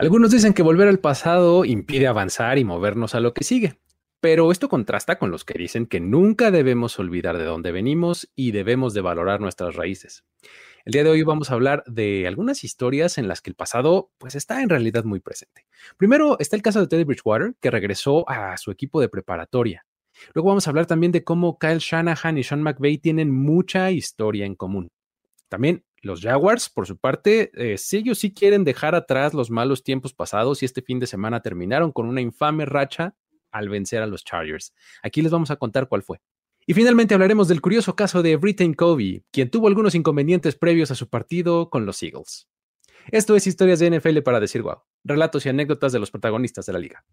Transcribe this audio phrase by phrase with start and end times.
[0.00, 3.80] Algunos dicen que volver al pasado impide avanzar y movernos a lo que sigue,
[4.22, 8.52] pero esto contrasta con los que dicen que nunca debemos olvidar de dónde venimos y
[8.52, 10.24] debemos de valorar nuestras raíces.
[10.86, 14.10] El día de hoy vamos a hablar de algunas historias en las que el pasado
[14.16, 15.66] pues está en realidad muy presente.
[15.98, 19.84] Primero está el caso de Teddy Bridgewater, que regresó a su equipo de preparatoria.
[20.32, 24.46] Luego vamos a hablar también de cómo Kyle Shanahan y Sean McVay tienen mucha historia
[24.46, 24.88] en común.
[25.50, 29.82] También los Jaguars, por su parte, eh, si ellos sí quieren dejar atrás los malos
[29.82, 33.14] tiempos pasados y este fin de semana terminaron con una infame racha
[33.50, 34.72] al vencer a los Chargers.
[35.02, 36.20] Aquí les vamos a contar cuál fue.
[36.66, 40.94] Y finalmente hablaremos del curioso caso de Britain Covey, quien tuvo algunos inconvenientes previos a
[40.94, 42.48] su partido con los Eagles.
[43.10, 46.72] Esto es Historias de NFL para decir wow, relatos y anécdotas de los protagonistas de
[46.72, 47.04] la liga.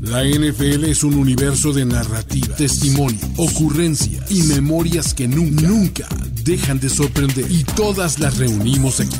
[0.00, 6.08] La NFL es un universo de narrativa, testimonio, ocurrencia y memorias que nunca, nunca
[6.44, 7.50] dejan de sorprender.
[7.50, 9.16] Y todas las reunimos aquí.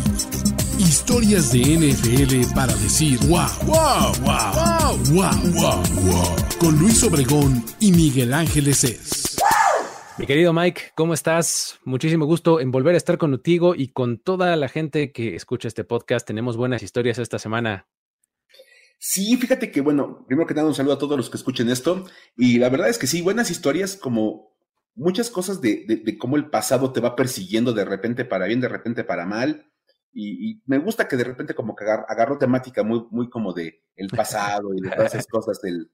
[0.79, 6.37] Historias de NFL para decir wow, wow, wow, wow, wow, wow, wow.
[6.59, 9.37] Con Luis Obregón y Miguel Ángeles es.
[10.19, 11.79] Mi querido Mike, ¿cómo estás?
[11.85, 15.85] Muchísimo gusto en volver a estar contigo y con toda la gente que escucha este
[15.85, 16.27] podcast.
[16.27, 17.87] Tenemos buenas historias esta semana.
[18.99, 22.05] Sí, fíjate que, bueno, primero que nada, un saludo a todos los que escuchen esto.
[22.37, 24.57] Y la verdad es que sí, buenas historias, como
[24.95, 28.69] muchas cosas de, de, cómo el pasado te va persiguiendo de repente para bien, de
[28.69, 29.71] repente para mal.
[30.13, 34.09] Y, me gusta que de repente como que agarro, temática muy, muy como de el
[34.09, 35.91] pasado y de todas esas cosas del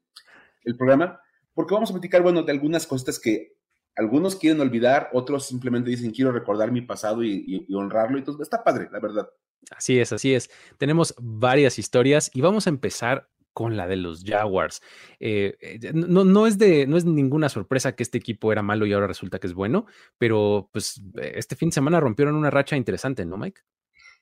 [0.65, 1.21] el programa,
[1.55, 3.57] porque vamos a platicar, bueno, de algunas cosas que
[3.97, 8.17] algunos quieren olvidar, otros simplemente dicen quiero recordar mi pasado y, y honrarlo.
[8.17, 9.29] Entonces está padre, la verdad.
[9.71, 10.51] Así es, así es.
[10.79, 14.81] Tenemos varias historias y vamos a empezar con la de los Jaguars.
[15.21, 18.87] Eh, eh, no, no, es de, no es ninguna sorpresa que este equipo era malo
[18.87, 19.87] y ahora resulta que es bueno,
[20.19, 23.61] pero pues eh, este fin de semana rompieron una racha interesante, ¿no, Mike?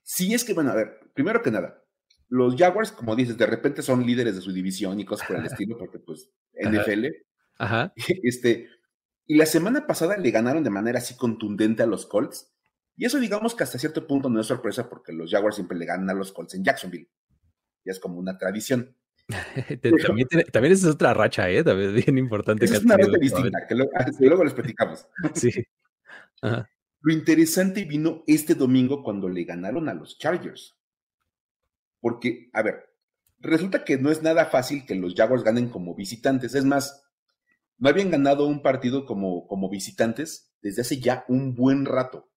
[0.03, 1.85] Sí, es que, bueno, a ver, primero que nada,
[2.29, 5.47] los Jaguars, como dices, de repente son líderes de su división y cosas por el
[5.47, 7.07] estilo, porque pues NFL.
[7.59, 7.93] Ajá.
[8.23, 8.69] Este,
[9.27, 12.53] y la semana pasada le ganaron de manera así contundente a los Colts.
[13.01, 15.87] Y eso digamos que hasta cierto punto no es sorpresa porque los Jaguars siempre le
[15.87, 17.09] ganan a los Colts en Jacksonville.
[17.83, 18.95] Ya es como una tradición.
[20.07, 21.65] también, también es otra racha, ¿eh?
[21.65, 22.67] También es bien importante.
[22.67, 23.75] Es una racha distinta, que,
[24.27, 25.07] luego les platicamos.
[25.35, 25.51] sí.
[27.01, 30.77] Lo interesante vino este domingo cuando le ganaron a los Chargers.
[32.01, 32.85] Porque, a ver,
[33.39, 36.55] resulta que no es nada fácil que los Jaguars ganen como visitantes.
[36.55, 37.03] Es más,
[37.79, 42.30] no habían ganado un partido como, como visitantes desde hace ya un buen rato.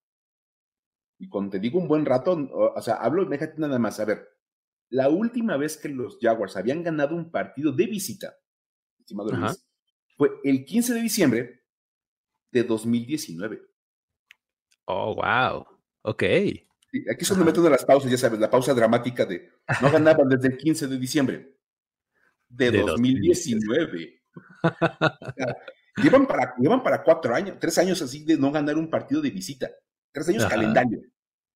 [1.19, 4.27] Y cuando te digo un buen rato, o sea, hablo, déjate nada más, a ver,
[4.89, 8.35] la última vez que los Jaguars habían ganado un partido de visita,
[8.99, 9.65] estimado Luis,
[10.17, 11.63] fue el 15 de diciembre
[12.51, 13.61] de 2019.
[14.85, 15.65] Oh, wow.
[16.03, 16.23] Ok.
[16.23, 19.49] aquí son meto las pausas, ya sabes, la pausa dramática de
[19.81, 21.57] no ganaban desde el 15 de diciembre
[22.49, 24.21] de, 2019.
[25.97, 29.31] llevan, para, llevan para cuatro años, tres años así de no ganar un partido de
[29.31, 29.71] visita.
[30.13, 31.01] Tres años calendario.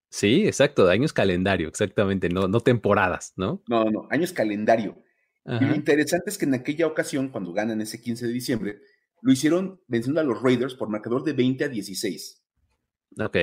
[0.09, 3.61] Sí, exacto, años calendario, exactamente, no, no temporadas, ¿no?
[3.67, 5.03] No, no, años calendario.
[5.45, 8.81] Y lo interesante es que en aquella ocasión, cuando ganan ese 15 de diciembre,
[9.21, 12.43] lo hicieron venciendo a los Raiders por marcador de 20 a 16.
[13.17, 13.37] Ok.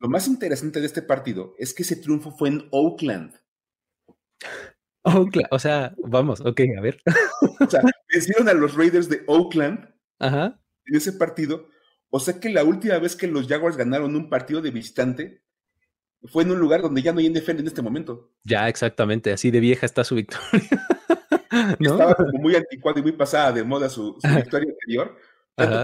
[0.00, 3.32] Lo más interesante de este partido es que ese triunfo fue en Oakland.
[5.02, 7.00] Oakland, o sea, vamos, ok, a ver.
[7.60, 7.80] o sea,
[8.12, 10.60] vencieron a los Raiders de Oakland Ajá.
[10.84, 11.68] en ese partido
[12.10, 15.42] o sea que la última vez que los Jaguars ganaron un partido de visitante
[16.24, 18.32] fue en un lugar donde ya no hay NFL en este momento.
[18.44, 20.68] Ya, exactamente, así de vieja está su victoria.
[21.80, 25.16] Estaba como muy anticuado y muy pasada de moda su, victoria anterior.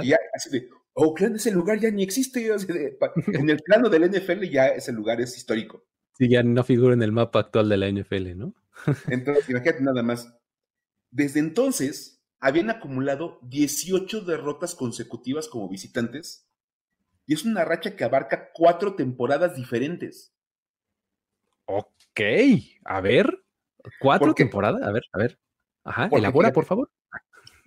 [0.04, 2.48] ya, así de, Oakland, ese lugar ya ni existe.
[2.48, 5.84] en el plano del NFL ya ese lugar es histórico.
[6.16, 8.54] Sí, ya no figura en el mapa actual de la NFL, ¿no?
[9.08, 10.32] Entonces, imagínate nada más.
[11.10, 12.13] Desde entonces,
[12.44, 16.46] habían acumulado 18 derrotas consecutivas como visitantes
[17.24, 20.36] y es una racha que abarca cuatro temporadas diferentes.
[21.64, 22.20] Ok,
[22.84, 23.46] a ver,
[23.98, 25.38] cuatro temporadas, a ver, a ver.
[25.84, 26.90] Ajá, elabora, por favor.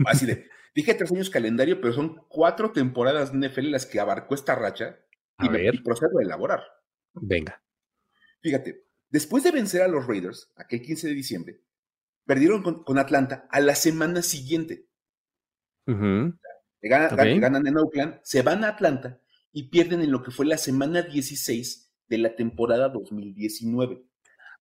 [0.05, 4.53] Así de, dije tres años calendario, pero son cuatro temporadas NFL las que abarcó esta
[4.53, 4.99] racha
[5.39, 6.61] y, me, y procedo a elaborar.
[7.15, 7.63] Venga.
[8.41, 11.61] Fíjate, después de vencer a los Raiders, aquel 15 de diciembre,
[12.27, 14.85] perdieron con, Atlanta a la semana siguiente.
[15.85, 19.19] ganan, en Oakland, se van a Atlanta
[19.51, 24.03] y pierden en lo que fue la semana 16 de la temporada 2019.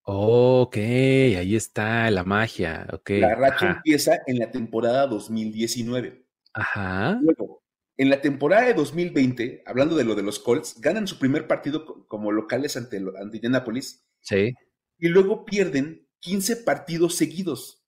[0.03, 2.87] Ok, ahí está la magia.
[2.93, 3.19] Okay.
[3.19, 6.25] La racha empieza en la temporada 2019.
[6.53, 7.19] Ajá.
[7.21, 7.61] Luego,
[7.97, 12.07] en la temporada de 2020, hablando de lo de los Colts, ganan su primer partido
[12.07, 14.07] como locales ante, ante Indianapolis.
[14.21, 14.53] Sí.
[14.97, 17.81] Y luego pierden 15 partidos seguidos.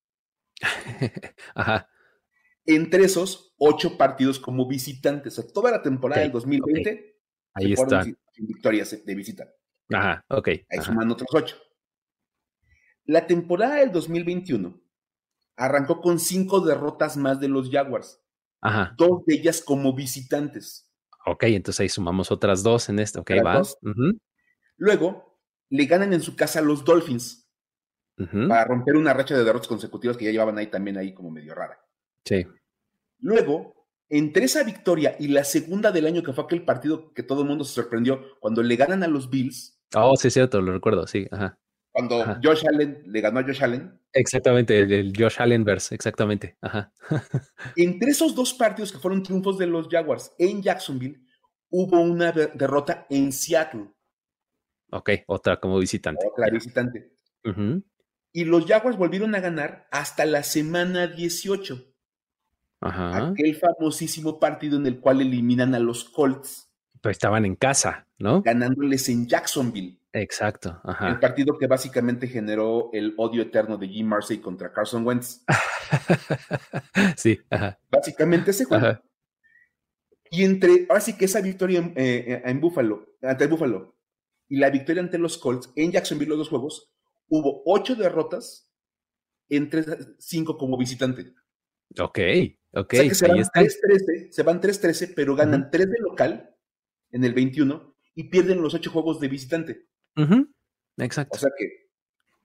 [1.55, 1.89] Ajá.
[2.65, 5.37] Entre esos, 8 partidos como visitantes.
[5.37, 7.17] O sea, toda la temporada del 2020
[7.53, 8.05] Ahí está.
[8.37, 9.49] victorias de visita.
[9.91, 10.47] Ajá, ok.
[10.69, 11.57] Ahí suman otros 8.
[13.05, 14.79] La temporada del 2021
[15.57, 18.21] arrancó con 5 derrotas más de los Jaguars.
[18.61, 18.95] Ajá.
[18.97, 20.89] Dos de ellas como visitantes.
[21.25, 23.19] Ok, entonces ahí sumamos otras dos en esto.
[23.19, 23.61] Ok, va.
[24.77, 27.48] Luego, le ganan en su casa a los Dolphins
[28.47, 31.55] para romper una racha de derrotas consecutivas que ya llevaban ahí también ahí como medio
[31.55, 31.79] rara.
[32.25, 32.45] Sí.
[33.19, 37.43] Luego, entre esa victoria y la segunda del año, que fue aquel partido que todo
[37.43, 39.79] el mundo se sorprendió, cuando le ganan a los Bills.
[39.95, 41.27] Oh, sí, cierto, lo recuerdo, sí.
[41.31, 41.57] Ajá.
[41.91, 43.99] Cuando Josh Allen le ganó a Josh Allen.
[44.13, 46.57] Exactamente, el, Josh Allen verse, exactamente.
[46.61, 46.91] Ajá.
[47.75, 51.19] Entre esos dos partidos que fueron triunfos de los Jaguars en Jacksonville,
[51.69, 53.91] hubo una derrota en Seattle.
[54.91, 56.25] Ok, otra como visitante.
[56.27, 57.11] Otra visitante.
[58.31, 61.85] Y los Jaguars volvieron a ganar hasta la semana 18.
[62.81, 63.29] Ajá.
[63.29, 66.71] Aquel famosísimo partido en el cual eliminan a los Colts.
[67.01, 68.41] Pero estaban en casa, ¿no?
[68.41, 69.99] Ganándoles en Jacksonville.
[70.13, 70.79] Exacto.
[70.83, 71.09] Ajá.
[71.09, 75.43] El partido que básicamente generó el odio eterno de Jim Marcy contra Carson Wentz.
[77.17, 77.39] sí.
[77.49, 77.79] Ajá.
[77.89, 78.99] Básicamente ese juego.
[80.31, 83.95] Y entre, ahora sí que esa victoria en, eh, en Buffalo, ante Buffalo,
[84.47, 86.91] y la victoria ante los Colts en Jacksonville, los dos juegos,
[87.29, 88.69] hubo ocho derrotas
[89.49, 89.83] entre
[90.17, 91.33] cinco como visitante.
[91.99, 92.19] Ok,
[92.73, 92.93] ok.
[92.93, 96.55] O sea que se, van 3-13, se van 3-13, pero ganan 3 de local
[97.11, 99.87] en el 21 y pierden los ocho juegos de visitante.
[100.97, 101.37] Exacto.
[101.37, 101.89] O sea que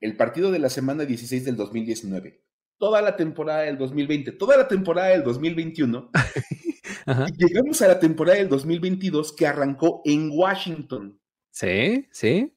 [0.00, 2.42] el partido de la semana 16 del 2019,
[2.78, 6.10] toda la temporada del 2020, toda la temporada del 2021,
[7.28, 11.20] y llegamos a la temporada del 2022 que arrancó en Washington.
[11.50, 12.54] Sí, sí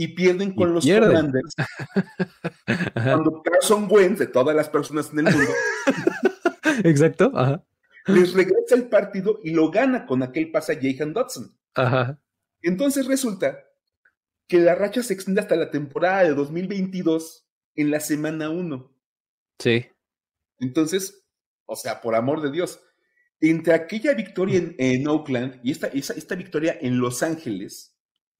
[0.00, 1.54] y pierden con los Commanders.
[2.94, 5.52] cuando Carson Wentz, de todas las personas en el mundo,
[6.84, 7.30] exacto,
[8.06, 11.54] les regresa el partido y lo gana con aquel pase a Jahan Dodson.
[12.62, 13.62] Entonces resulta
[14.48, 18.96] que la racha se extiende hasta la temporada de 2022 en la semana 1.
[19.58, 19.86] Sí.
[20.60, 21.26] Entonces,
[21.66, 22.80] o sea, por amor de Dios,
[23.38, 27.89] entre aquella victoria en, Oakland y esta, esta victoria en Los Ángeles,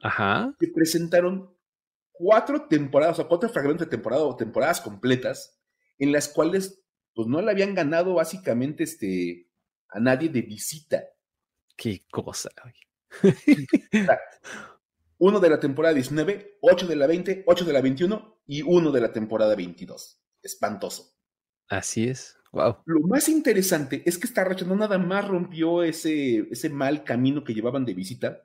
[0.02, 0.55] Ajá.
[0.58, 1.55] que presentaron
[2.12, 5.58] cuatro temporadas, o cuatro fragmentos de temporada o temporadas completas,
[5.99, 6.82] en las cuales
[7.14, 9.49] pues no le habían ganado básicamente este,
[9.88, 11.05] a nadie de visita.
[11.76, 12.50] Qué cosa.
[15.19, 18.93] uno de la temporada 19, ocho de la 20, ocho de la 21 y uno
[18.93, 20.20] de la temporada 22.
[20.43, 21.14] Espantoso.
[21.69, 22.37] Así es.
[22.52, 22.79] Wow.
[22.85, 27.44] Lo más interesante es que esta racha no nada más rompió ese, ese mal camino
[27.44, 28.43] que llevaban de visita,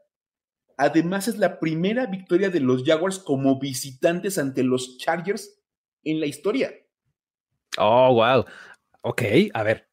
[0.77, 5.61] Además, es la primera victoria de los Jaguars como visitantes ante los Chargers
[6.03, 6.73] en la historia.
[7.77, 8.45] Oh, wow.
[9.01, 9.21] Ok,
[9.53, 9.89] a ver,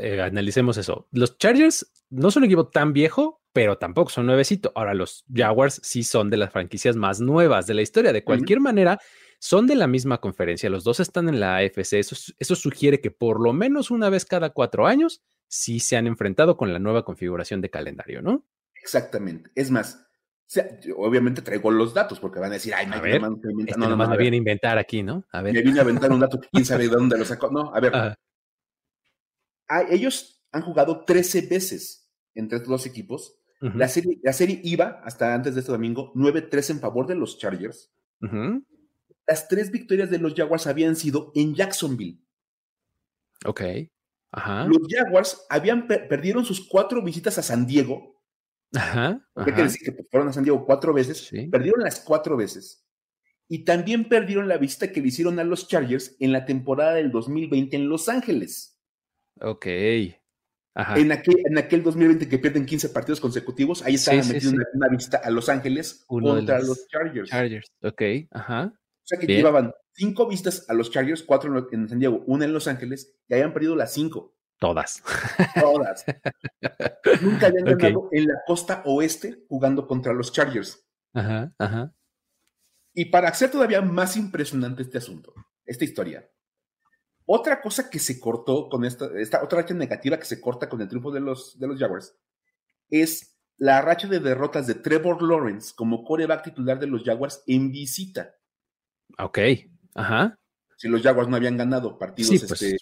[0.00, 1.08] eh, analicemos eso.
[1.10, 4.72] Los Chargers no son un equipo tan viejo, pero tampoco son nuevecito.
[4.74, 8.12] Ahora, los Jaguars sí son de las franquicias más nuevas de la historia.
[8.12, 8.98] De cualquier manera,
[9.38, 10.70] son de la misma conferencia.
[10.70, 11.94] Los dos están en la AFC.
[11.94, 16.06] Eso, eso sugiere que por lo menos una vez cada cuatro años sí se han
[16.06, 18.46] enfrentado con la nueva configuración de calendario, ¿no?
[18.74, 19.50] Exactamente.
[19.54, 20.06] Es más,
[20.96, 24.16] obviamente traigo los datos porque van a decir, ay, a ver, este no, nomás me
[24.16, 25.24] viene a inventar aquí, ¿no?
[25.32, 25.54] A ver.
[25.54, 27.50] Me viene a inventar un dato que quién sabe de dónde lo sacó.
[27.50, 27.92] No, a ver.
[27.94, 33.38] Ah, ellos han jugado 13 veces entre estos dos equipos.
[33.60, 37.38] la, serie, la serie iba, hasta antes de este domingo, 9-3 en favor de los
[37.38, 37.92] Chargers.
[39.26, 42.20] Las tres victorias de los Jaguars habían sido en Jacksonville.
[43.44, 43.62] Ok.
[44.32, 44.66] Ajá.
[44.66, 48.11] Los Jaguars habían perdieron sus cuatro visitas a San Diego
[48.74, 49.28] Ajá.
[49.34, 52.86] Hay que decir que fueron a San Diego cuatro veces, perdieron las cuatro veces.
[53.48, 57.10] Y también perdieron la visita que le hicieron a los Chargers en la temporada del
[57.10, 58.80] 2020 en Los Ángeles.
[59.40, 59.66] Ok.
[60.74, 60.98] Ajá.
[60.98, 65.18] En, aquel, en aquel 2020 que pierden 15 partidos consecutivos, ahí estaban metiendo una, visita
[65.18, 67.28] a Los Ángeles contra los, Chargers.
[67.28, 68.72] Chargers, ok, ajá.
[68.74, 72.52] O sea que llevaban cinco visitas a los Chargers, cuatro en San Diego, una en
[72.52, 74.34] Los Ángeles, y habían perdido las cinco.
[74.62, 75.02] Todas.
[75.60, 76.04] Todas.
[77.20, 80.86] Nunca habían ganado en la costa oeste jugando contra los Chargers.
[81.12, 81.92] Ajá, ajá.
[82.94, 86.30] Y para hacer todavía más impresionante este asunto, esta historia,
[87.26, 90.80] otra cosa que se cortó con esta, esta otra racha negativa que se corta con
[90.80, 92.16] el triunfo de los, de los Jaguars
[92.88, 97.72] es la racha de derrotas de Trevor Lawrence como coreback titular de los Jaguars en
[97.72, 98.36] visita.
[99.18, 99.38] Ok,
[99.94, 100.38] ajá.
[100.76, 102.76] Si los Jaguars no habían ganado partidos pues, este,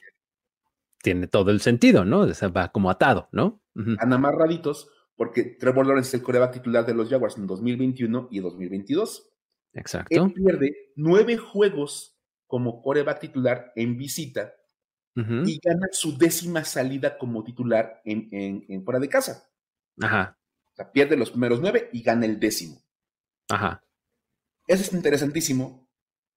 [1.03, 2.21] tiene todo el sentido, ¿no?
[2.21, 3.63] O sea, va como atado, ¿no?
[3.75, 8.41] Han amarraditos porque Trevor Lawrence es el coreback titular de los Jaguars en 2021 y
[8.41, 9.31] 2022.
[9.75, 10.25] Exacto.
[10.25, 14.55] Él pierde nueve juegos como coreback titular en visita
[15.15, 19.51] y gana su décima salida como titular en, fuera de casa.
[20.01, 20.39] Ajá.
[20.73, 22.83] O sea, pierde los primeros nueve y gana el décimo.
[23.51, 23.85] Ajá.
[24.67, 25.87] Eso es interesantísimo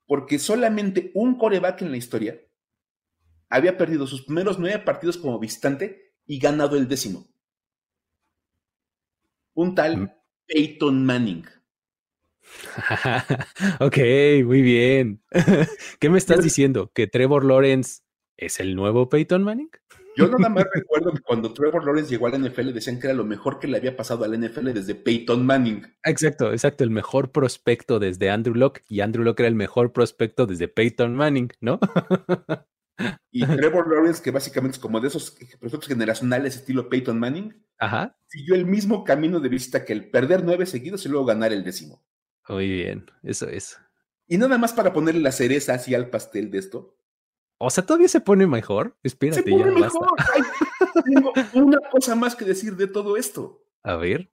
[0.05, 2.37] porque solamente un coreback en la historia
[3.53, 7.27] había perdido sus primeros nueve partidos como visitante y ganado el décimo.
[9.53, 10.11] Un tal mm.
[10.47, 11.45] Peyton Manning.
[13.79, 13.97] ok,
[14.43, 15.21] muy bien.
[15.99, 16.91] ¿Qué me estás diciendo?
[16.95, 18.01] ¿Que Trevor Lawrence
[18.37, 19.69] es el nuevo Peyton Manning?
[20.15, 23.23] Yo nada más recuerdo que cuando Trevor Lawrence llegó al NFL decían que era lo
[23.23, 25.83] mejor que le había pasado al NFL desde Peyton Manning.
[26.03, 30.47] Exacto, exacto, el mejor prospecto desde Andrew Locke y Andrew Locke era el mejor prospecto
[30.47, 31.79] desde Peyton Manning, ¿no?
[33.31, 38.17] Y Trevor Lawrence, que básicamente es como de esos prospectos generacionales estilo Peyton Manning, Ajá.
[38.27, 41.63] siguió el mismo camino de vista que el perder nueve seguidos y luego ganar el
[41.63, 42.03] décimo.
[42.47, 43.77] Muy bien, eso es.
[44.27, 46.97] Y nada más para ponerle la cereza así al pastel de esto.
[47.57, 48.97] O sea, todavía se pone mejor.
[49.03, 50.09] Espérate, se pone mejor.
[51.03, 53.65] tengo una cosa más que decir de todo esto.
[53.83, 54.31] A ver.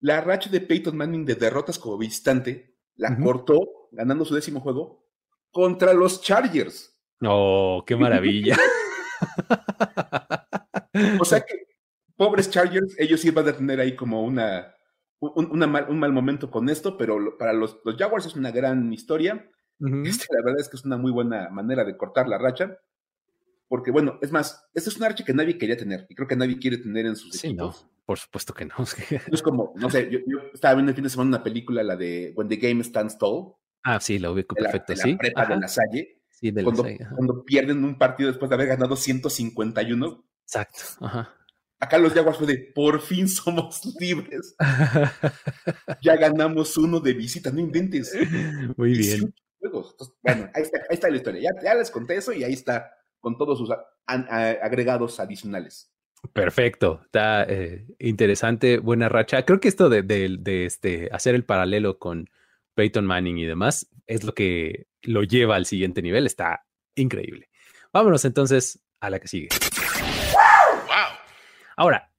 [0.00, 5.08] La racha de Peyton Manning de derrotas como visitante la cortó ganando su décimo juego
[5.50, 6.97] contra los Chargers.
[7.22, 8.56] Oh, qué maravilla.
[11.20, 11.66] o sea que,
[12.16, 14.74] pobres Chargers, ellos sí van a tener ahí como una,
[15.20, 19.50] un, mal, momento con esto, pero para los, los Jaguars es una gran historia.
[20.04, 22.78] Este, la verdad es que es una muy buena manera de cortar la racha.
[23.68, 26.36] Porque, bueno, es más, esta es una racha que nadie quería tener y creo que
[26.36, 27.74] nadie quiere tener en sus sí, No,
[28.06, 28.74] por supuesto que no.
[29.30, 30.20] es como, no sé, yo,
[30.54, 33.52] estaba viendo el fin de semana una película, la de When the Game Stands Tall.
[33.84, 35.12] Ah, sí, la ubico perfecto, sí.
[35.12, 36.17] La prepa de la Salle.
[36.40, 40.24] Sí, cuando, cuando, pierden un partido después de haber ganado 151.
[40.44, 40.78] Exacto.
[41.00, 41.34] Ajá.
[41.80, 44.56] Acá los Jaguars fue de por fin somos libres.
[46.02, 48.16] ya ganamos uno de visita, no inventes.
[48.76, 49.34] Muy bien.
[50.22, 51.52] bueno, ahí está, la historia.
[51.62, 52.90] Ya, les conté eso y ahí está
[53.20, 53.70] con todos sus
[54.06, 55.92] agregados adicionales.
[56.32, 59.44] Perfecto, está eh, interesante, buena racha.
[59.44, 62.28] Creo que esto de, de, este, hacer el paralelo con
[62.74, 66.26] Peyton Manning y demás es lo que lo lleva al siguiente nivel.
[66.26, 67.48] Está increíble.
[67.92, 69.48] Vámonos entonces a la que sigue.
[71.76, 72.12] Ahora,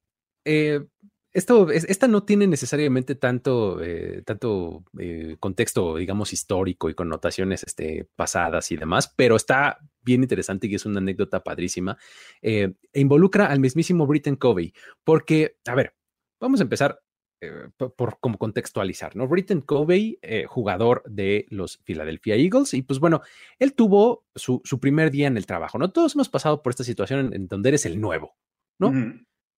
[0.46, 0.86] eh,
[1.32, 8.08] esto, esta no tiene necesariamente tanto, eh, tanto eh, contexto, digamos, histórico y connotaciones este,
[8.16, 11.98] pasadas y demás, pero está bien interesante y es una anécdota padrísima.
[12.42, 15.94] e involucra al mismísimo Britton Covey, porque, a ver,
[16.40, 17.00] vamos a empezar
[17.42, 19.26] eh, por, como contextualizar, ¿no?
[19.28, 23.22] Britton Covey, eh, jugador de los Philadelphia Eagles, y pues bueno,
[23.60, 25.90] él tuvo su, primer día en el trabajo, ¿no?
[25.90, 28.36] Todos hemos pasado por esta situación en, donde eres el nuevo,
[28.78, 28.92] ¿no?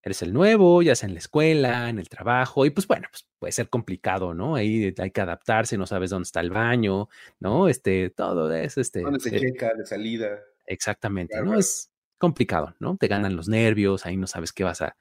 [0.04, 3.28] Eres el nuevo, ya sea en la escuela, en el trabajo, y pues bueno, pues
[3.40, 4.56] puede ser complicado, ¿no?
[4.56, 7.10] Ahí hay que adaptarse, no sabes dónde está el baño,
[7.40, 7.68] ¿no?
[7.68, 9.02] Este, todo es este.
[9.02, 10.40] ¿Dónde se checa de salida?
[10.68, 11.58] Exactamente, ¿no?
[11.58, 12.96] Es complicado, ¿no?
[12.98, 14.96] Te ganan los nervios, ahí no sabes qué vas a,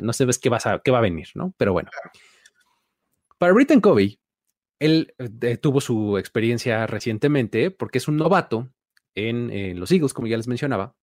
[0.00, 1.54] no sabes qué, vas a, qué va a venir, ¿no?
[1.56, 1.90] Pero bueno.
[3.38, 4.18] Para Britton Covey,
[4.78, 8.70] él eh, tuvo su experiencia recientemente porque es un novato
[9.14, 10.94] en, los Eagles, como ya les mencionaba,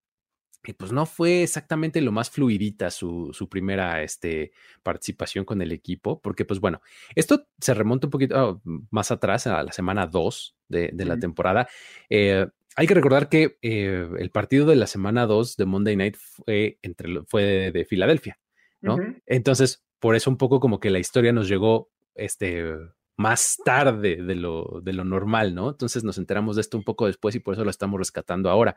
[0.65, 6.21] y pues no fue exactamente lo más fluidita su, primera este, participación con el equipo,
[6.21, 6.81] porque pues bueno,
[7.15, 8.61] esto se remonta un poquito oh,
[8.91, 11.67] más atrás, a la semana 2 de, la temporada.
[12.09, 16.15] Eh, hay que recordar que eh, el partido de la semana 2 de Monday Night
[16.17, 18.39] fue, entre, fue de Filadelfia.
[18.83, 18.97] ¿No?
[19.25, 22.75] Entonces, por eso un poco como que la historia nos llegó este,
[23.15, 25.69] más tarde de lo, de lo normal, ¿no?
[25.69, 28.75] Entonces nos enteramos de esto un poco después y por eso lo estamos rescatando ahora.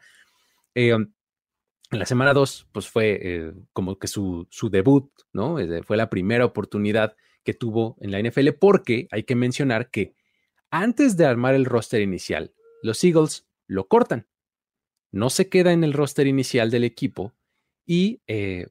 [0.74, 5.58] Eh, en la semana 2, pues fue eh, como que su, su debut, ¿no?
[5.58, 10.14] Eh, fue la primera oportunidad que tuvo en la NFL porque hay que mencionar que
[10.70, 14.26] antes de armar el roster inicial, los Eagles lo cortan.
[15.12, 17.32] No se queda en el roster inicial del equipo
[17.86, 18.20] y,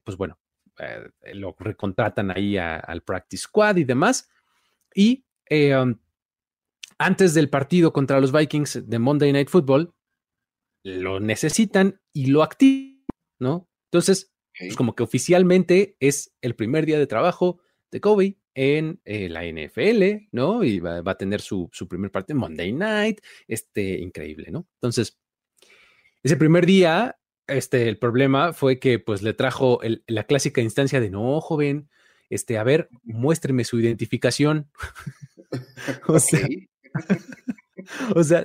[0.04, 0.38] pues bueno,
[0.78, 4.28] eh, lo recontratan ahí al practice squad y demás.
[4.94, 5.98] Y eh, um,
[6.98, 9.94] antes del partido contra los Vikings de Monday Night Football,
[10.82, 13.04] lo necesitan y lo activan,
[13.38, 13.68] ¿no?
[13.90, 19.28] Entonces, pues como que oficialmente es el primer día de trabajo de Kobe en eh,
[19.28, 20.64] la NFL, ¿no?
[20.64, 24.66] Y va, a tener su, su, primer partido Monday Night, este, increíble, ¿no?
[24.80, 25.18] Entonces,
[26.22, 31.10] ese primer día este, el problema fue que pues le trajo la clásica instancia de
[31.10, 31.88] no, joven,
[32.30, 34.70] este, a ver, muéstreme su identificación.
[36.08, 36.46] o, sea,
[38.14, 38.44] o sea,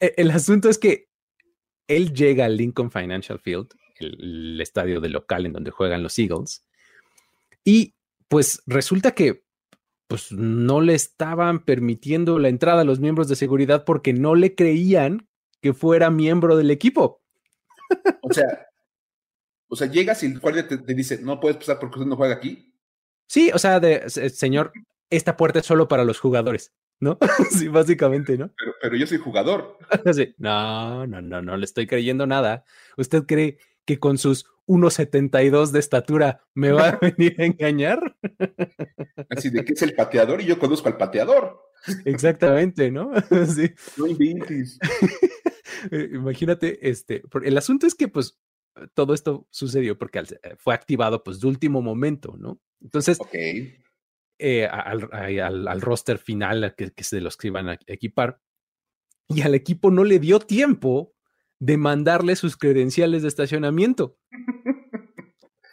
[0.00, 1.08] e, el asunto es que
[1.88, 6.64] él llega al Lincoln Financial Field, el, estadio de local en donde juegan los Eagles,
[7.64, 7.94] y
[8.28, 9.44] pues resulta que
[10.08, 14.54] pues no le estaban permitiendo la entrada a los miembros de seguridad porque no le
[14.54, 15.28] creían
[15.60, 17.22] que fuera miembro del equipo.
[18.22, 18.66] O sea,
[19.68, 22.34] o sea, llegas y el guardia te, dice, no puedes pasar porque usted no juega
[22.34, 22.72] aquí.
[23.28, 24.72] Sí, o sea, de, señor,
[25.10, 27.18] esta puerta es solo para los jugadores, ¿no?
[27.50, 28.52] sí, básicamente, ¿no?
[28.56, 29.78] Pero, pero yo soy jugador.
[30.38, 32.64] No, no, no, no le estoy creyendo nada.
[32.96, 38.16] ¿Usted cree que con sus 1,72 de estatura me va a venir a engañar?
[39.30, 41.60] Así de que es el pateador y yo conozco al pateador.
[42.04, 43.12] Exactamente, ¿no?
[43.46, 43.70] Sí.
[43.96, 44.78] No inventes.
[45.90, 48.38] Eh, imagínate, este, el asunto es que pues
[48.94, 52.60] todo esto sucedió porque eh, fue activado pues de último momento, ¿no?
[52.80, 53.18] Entonces,
[54.38, 58.40] eh, al, roster final que, que se los que iban a equipar,
[59.28, 61.14] y al equipo no le dio tiempo
[61.58, 64.18] de mandarle sus credenciales de estacionamiento.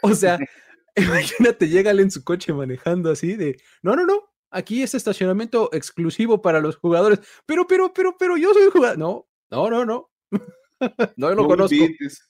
[0.01, 0.37] O sea,
[0.95, 6.41] imagínate, llégale en su coche manejando así de, no, no, no, aquí es estacionamiento exclusivo
[6.41, 8.97] para los jugadores, pero, pero, pero, pero yo soy jugador.
[8.97, 10.09] No, no, no, no.
[11.17, 11.75] no lo conozco.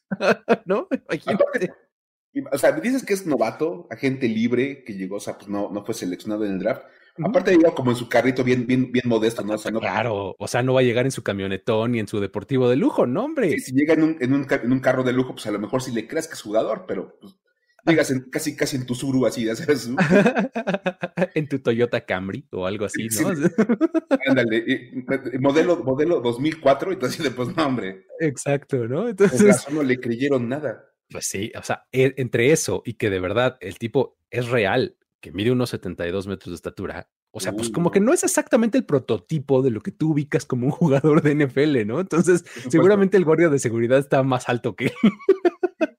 [0.66, 1.74] no, imagínate.
[2.52, 5.86] O sea, dices que es novato, agente libre, que llegó, o sea, pues no, no
[5.86, 6.84] fue seleccionado en el draft.
[7.24, 9.54] Aparte llegó como en su carrito bien, bien, bien modesto, ¿no?
[9.54, 12.08] O sea, no claro, o sea, no va a llegar en su camionetón ni en
[12.08, 13.60] su deportivo de lujo, no, hombre.
[13.60, 15.84] si llega en un, en, un, en un, carro de lujo, pues a lo mejor
[15.84, 17.36] sí le creas que es jugador, pero pues,
[17.86, 19.70] llegas en, casi, casi en tu Suru así, de hacer
[21.36, 23.30] en tu Toyota Camry o algo así, ¿no?
[24.28, 24.92] Ándale,
[25.40, 28.06] modelo, modelo 2004, y entonces pues no, hombre.
[28.20, 29.10] Exacto, ¿no?
[29.10, 29.68] Entonces...
[29.72, 30.86] no le creyeron nada.
[31.10, 34.98] Pues sí, o sea, e, entre eso y que de verdad el tipo es real,
[35.20, 38.78] que mide unos 72 metros de estatura, o sea, pues como que no es exactamente
[38.78, 42.00] el prototipo de lo que tú ubicas como un jugador de NFL, ¿no?
[42.00, 44.94] Entonces, seguramente el guardia de seguridad está más alto que él.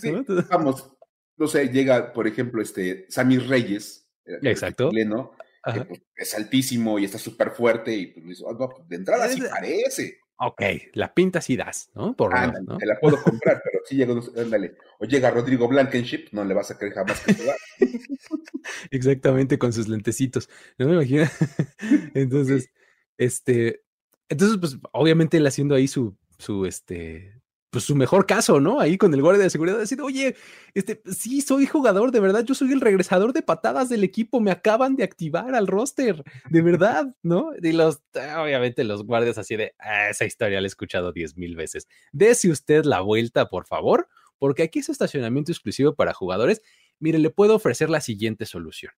[0.00, 0.12] Sí,
[0.50, 0.92] vamos,
[1.36, 4.90] no sé, llega, por ejemplo, este Sammy Reyes, eh, Exacto.
[4.90, 5.32] Chileno,
[5.72, 9.42] que pues, es altísimo y está súper fuerte y pues, ah, pues, de entrada sí
[9.42, 10.18] parece.
[10.38, 10.62] Ok,
[10.92, 12.14] la pinta sí das, ¿no?
[12.14, 12.76] Por ah, ¿no?
[12.76, 14.76] Te la puedo comprar, pero si llega, ándale.
[14.98, 17.56] O llega Rodrigo Blankenship, no le vas a creer jamás que jugar.
[18.90, 20.50] Exactamente, con sus lentecitos.
[20.76, 21.24] No me imagino.
[22.14, 22.68] entonces,
[23.16, 23.82] este,
[24.28, 27.40] entonces, pues, obviamente él haciendo ahí su, su, este,
[27.76, 28.80] pues su mejor caso, ¿no?
[28.80, 30.34] Ahí con el guardia de seguridad, decir, oye,
[30.72, 34.50] este, sí, soy jugador, de verdad, yo soy el regresador de patadas del equipo, me
[34.50, 37.50] acaban de activar al roster, de verdad, ¿no?
[37.62, 41.54] Y los, obviamente los guardias así de, ah, esa historia la he escuchado diez mil
[41.54, 41.86] veces.
[42.12, 44.08] Dese usted la vuelta, por favor,
[44.38, 46.62] porque aquí es estacionamiento exclusivo para jugadores.
[46.98, 48.94] Mire, le puedo ofrecer la siguiente solución.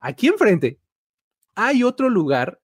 [0.00, 0.78] Aquí enfrente
[1.56, 2.58] hay otro lugar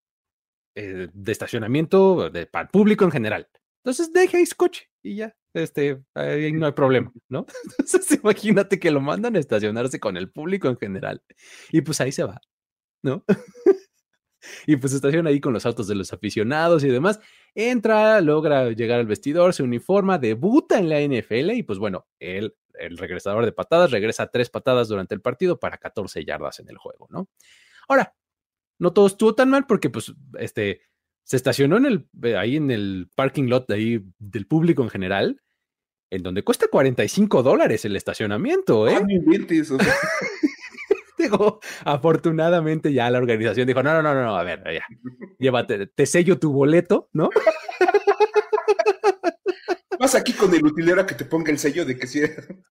[0.75, 3.47] eh, de estacionamiento para el público en general.
[3.85, 4.57] Entonces deje ahí su
[5.03, 7.47] y ya, este, ahí no hay problema, ¿no?
[7.79, 11.23] Entonces imagínate que lo mandan a estacionarse con el público en general
[11.71, 12.41] y pues ahí se va,
[13.03, 13.25] ¿no?
[14.67, 17.21] y pues estaciona ahí con los autos de los aficionados y demás.
[17.55, 22.55] Entra, logra llegar al vestidor, se uniforma, debuta en la NFL y pues bueno, él,
[22.75, 26.79] el regresador de patadas, regresa tres patadas durante el partido para 14 yardas en el
[26.79, 27.29] juego, ¿no?
[27.89, 28.15] Ahora,
[28.79, 30.81] no todo estuvo tan mal porque pues este
[31.25, 34.91] se estacionó en el, eh, ahí en el parking lot de ahí del público en
[34.91, 35.41] general,
[36.11, 39.01] en donde cuesta 45 dólares el estacionamiento, ¿eh?
[41.19, 44.87] Digo, afortunadamente ya la organización dijo, no, no, no, no, a ver, ya,
[45.39, 47.29] llévate, te sello tu boleto, ¿no?
[50.01, 52.23] Vas aquí con el utilero a que te ponga el sello de que sí.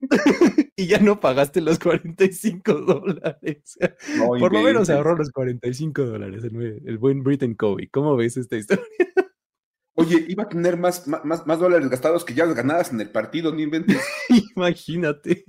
[0.76, 3.78] y ya no pagaste los 45 dólares.
[4.18, 7.88] Por lo menos se ahorró los 45 dólares el, buen Britain Covey.
[7.90, 8.84] ¿Cómo ves esta historia?
[9.94, 13.54] Oye, iba a tener más, más, más dólares gastados que ya ganadas en el partido,
[13.54, 14.02] ni inventes.
[14.56, 15.46] Imagínate.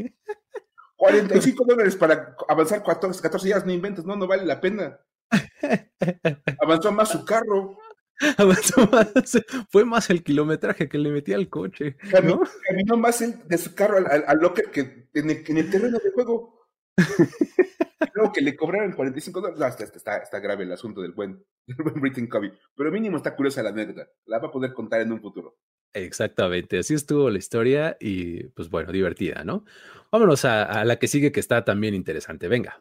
[0.97, 5.01] 45 dólares para avanzar 14, 14 días, no inventes, no, no vale la pena.
[6.61, 7.79] Avanzó más su carro.
[9.71, 11.97] Fue más el kilometraje que le metía al coche.
[12.11, 16.69] Caminó, más de su carro al, locker que en el, terreno de juego.
[18.13, 19.93] Creo que le cobraron 45 dólares.
[19.95, 22.53] está, grave el asunto del buen, Britain Covey.
[22.77, 24.09] Pero mínimo está curiosa la anécdota.
[24.27, 25.59] La va a poder contar en un futuro.
[25.93, 29.65] Exactamente, así estuvo la historia y pues bueno, divertida, ¿no?
[30.13, 32.47] Vámonos a la que sigue que está también interesante.
[32.47, 32.81] Venga.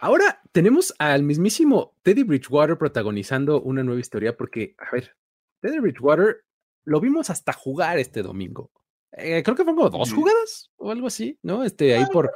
[0.00, 5.14] Ahora tenemos al mismísimo Teddy Bridgewater protagonizando una nueva historia porque, a ver,
[5.60, 6.44] Teddy Bridgewater
[6.84, 8.70] lo vimos hasta jugar este domingo.
[9.12, 11.64] Eh, creo que fueron como dos jugadas o algo así, ¿no?
[11.64, 12.32] Este, ahí por,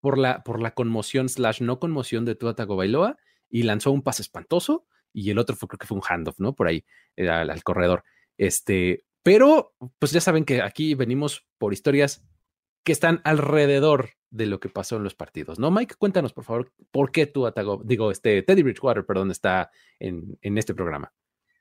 [0.00, 3.16] por, la, por la conmoción slash no conmoción de Tua Bailoa
[3.48, 6.56] y lanzó un pase espantoso y el otro fue, creo que fue un handoff, ¿no?
[6.56, 8.02] Por ahí, eh, al, al corredor.
[8.36, 12.24] Este, pero, pues ya saben que aquí venimos por historias
[12.82, 15.70] que están alrededor de lo que pasó en los partidos, ¿no?
[15.70, 20.38] Mike, cuéntanos, por favor, por qué tú atacó, digo, este Teddy Bridgewater, perdón, está en,
[20.40, 21.12] en este programa.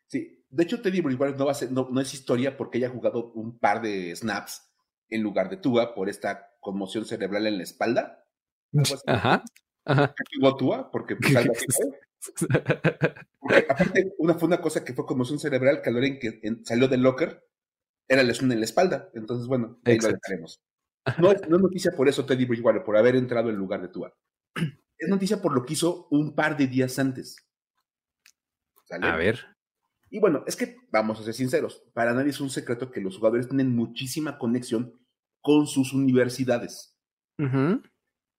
[0.08, 2.89] Sí, de hecho Teddy Bridgewater no, va a ser, no, no es historia porque haya
[2.89, 4.71] jugado un par de snaps
[5.10, 8.25] en lugar de Tua por esta conmoción cerebral en la espalda.
[9.08, 9.43] Ajá.
[9.86, 10.13] Ajá.
[10.58, 11.34] Tua porque pues,
[13.39, 17.01] Porque, aparte, una, fue una cosa que fue conmoción cerebral, que en que salió del
[17.01, 17.47] locker,
[18.08, 19.10] era lesión en la espalda.
[19.13, 20.62] Entonces, bueno, ahí lo dejaremos.
[21.17, 23.89] No es, no es noticia por eso Teddy Bridgewater, por haber entrado en lugar de
[23.89, 24.13] Tua.
[24.97, 27.37] Es noticia por lo que hizo un par de días antes.
[29.01, 29.39] A ver.
[30.09, 33.17] Y bueno, es que vamos a ser sinceros, para nadie es un secreto que los
[33.17, 34.99] jugadores tienen muchísima conexión
[35.41, 36.97] con sus universidades.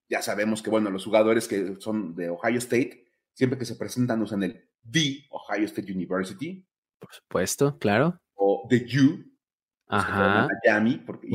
[0.08, 4.20] Ya sabemos que, bueno, los jugadores que son de Ohio State, siempre que se presentan
[4.20, 6.66] usan el The Ohio State University.
[6.98, 8.20] Por supuesto, claro.
[8.34, 9.29] O The U.
[9.90, 10.48] Ajá.
[10.64, 11.28] Miami, porque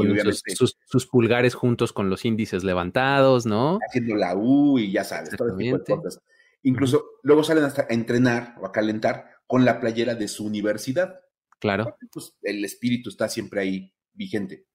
[0.56, 3.80] sus, pulgares juntos con los índices levantados, ¿no?
[3.86, 6.22] Haciendo la U y ya sabes, todo tipo de cosas.
[6.64, 11.20] Incluso luego salen hasta a entrenar o a calentar con la playera de su universidad.
[11.60, 11.98] Claro.
[12.12, 14.66] pues, el espíritu está siempre ahí vigente.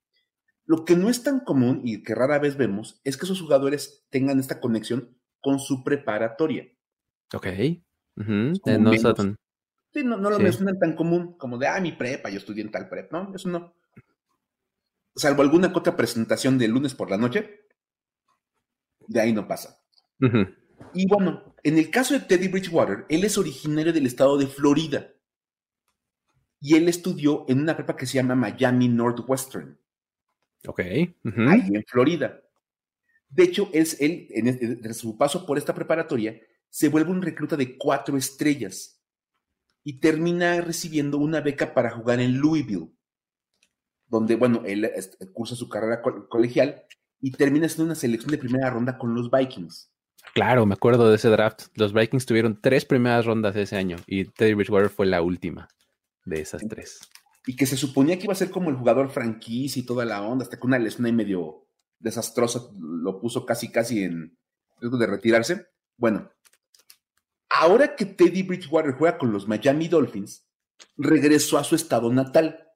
[0.67, 4.07] Lo que no es tan común y que rara vez vemos es que esos jugadores
[4.11, 6.69] tengan esta conexión con su preparatoria.
[7.33, 7.47] Ok.
[8.17, 8.93] no,
[9.93, 12.71] sí, no, no, lo mencionan tan común como de, ah, mi prepa, yo estudié en
[12.71, 13.33] tal prep, ¿no?
[13.35, 13.75] Eso no.
[15.15, 17.67] Salvo alguna otra presentación de lunes por la noche,
[19.07, 19.83] de ahí no pasa.
[20.95, 25.13] Y bueno, en el caso de Teddy Bridgewater, él es originario del estado de Florida.
[26.61, 29.79] Y él estudió en una prepa que se llama Miami Northwestern.
[30.67, 30.81] Ok.
[30.81, 32.41] Ahí en Florida.
[33.29, 37.79] De hecho, es él, en, su paso por esta preparatoria, se vuelve un recluta de
[37.79, 39.00] cuatro estrellas
[39.83, 42.91] y termina recibiendo una beca para jugar en Louisville,
[44.07, 46.83] donde, bueno, él este, cursa su carrera colegial
[47.21, 49.91] y termina siendo una selección de primera ronda con los Vikings.
[50.35, 51.69] Claro, me acuerdo de ese draft.
[51.75, 55.69] Los Vikings tuvieron tres primeras rondas ese año y Teddy Bridgewater fue la última
[56.25, 57.01] de esas tres
[57.47, 60.23] y que se suponía que iba a ser como el jugador franquicia y toda la
[60.23, 61.67] onda, hasta que una lesión ahí medio
[61.99, 64.39] desastrosa lo puso casi, casi en
[64.79, 65.67] riesgo de retirarse.
[65.97, 66.31] Bueno,
[67.51, 70.49] ahora que Teddy Bridgewater juega con los Miami Dolphins,
[70.97, 72.67] regresó a su estado natal.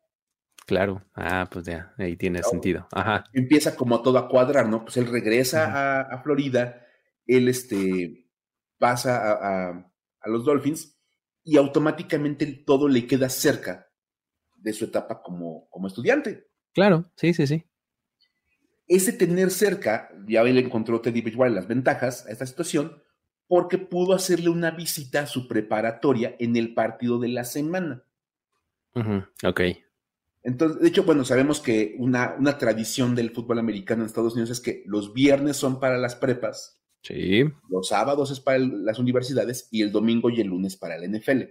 [0.66, 2.88] Claro, ah, pues ya, ahí tiene sentido.
[2.92, 3.24] Ajá.
[3.32, 4.82] Empieza como todo a cuadrar, ¿no?
[4.82, 6.86] Pues él regresa a, Florida,
[7.26, 8.30] él este,
[8.78, 9.68] pasa a,
[10.20, 10.98] a, los Dolphins
[11.42, 13.90] y automáticamente todo le queda cerca
[14.56, 16.48] de su etapa como, como estudiante.
[16.72, 17.64] Claro, sí, sí, sí.
[18.86, 23.02] Ese tener cerca, ya le encontró Teddy Bridgewater las ventajas a esta situación,
[23.46, 28.04] porque pudo hacerle una visita a su preparatoria en el partido de la semana.
[29.44, 29.60] Ok.
[30.42, 34.50] Entonces, de hecho, bueno, sabemos que una, una, tradición del fútbol americano en Estados Unidos
[34.50, 36.80] es que los viernes son para las prepas.
[37.02, 37.44] Sí.
[37.68, 41.42] Los sábados es para las universidades y el domingo y el lunes para el NFL.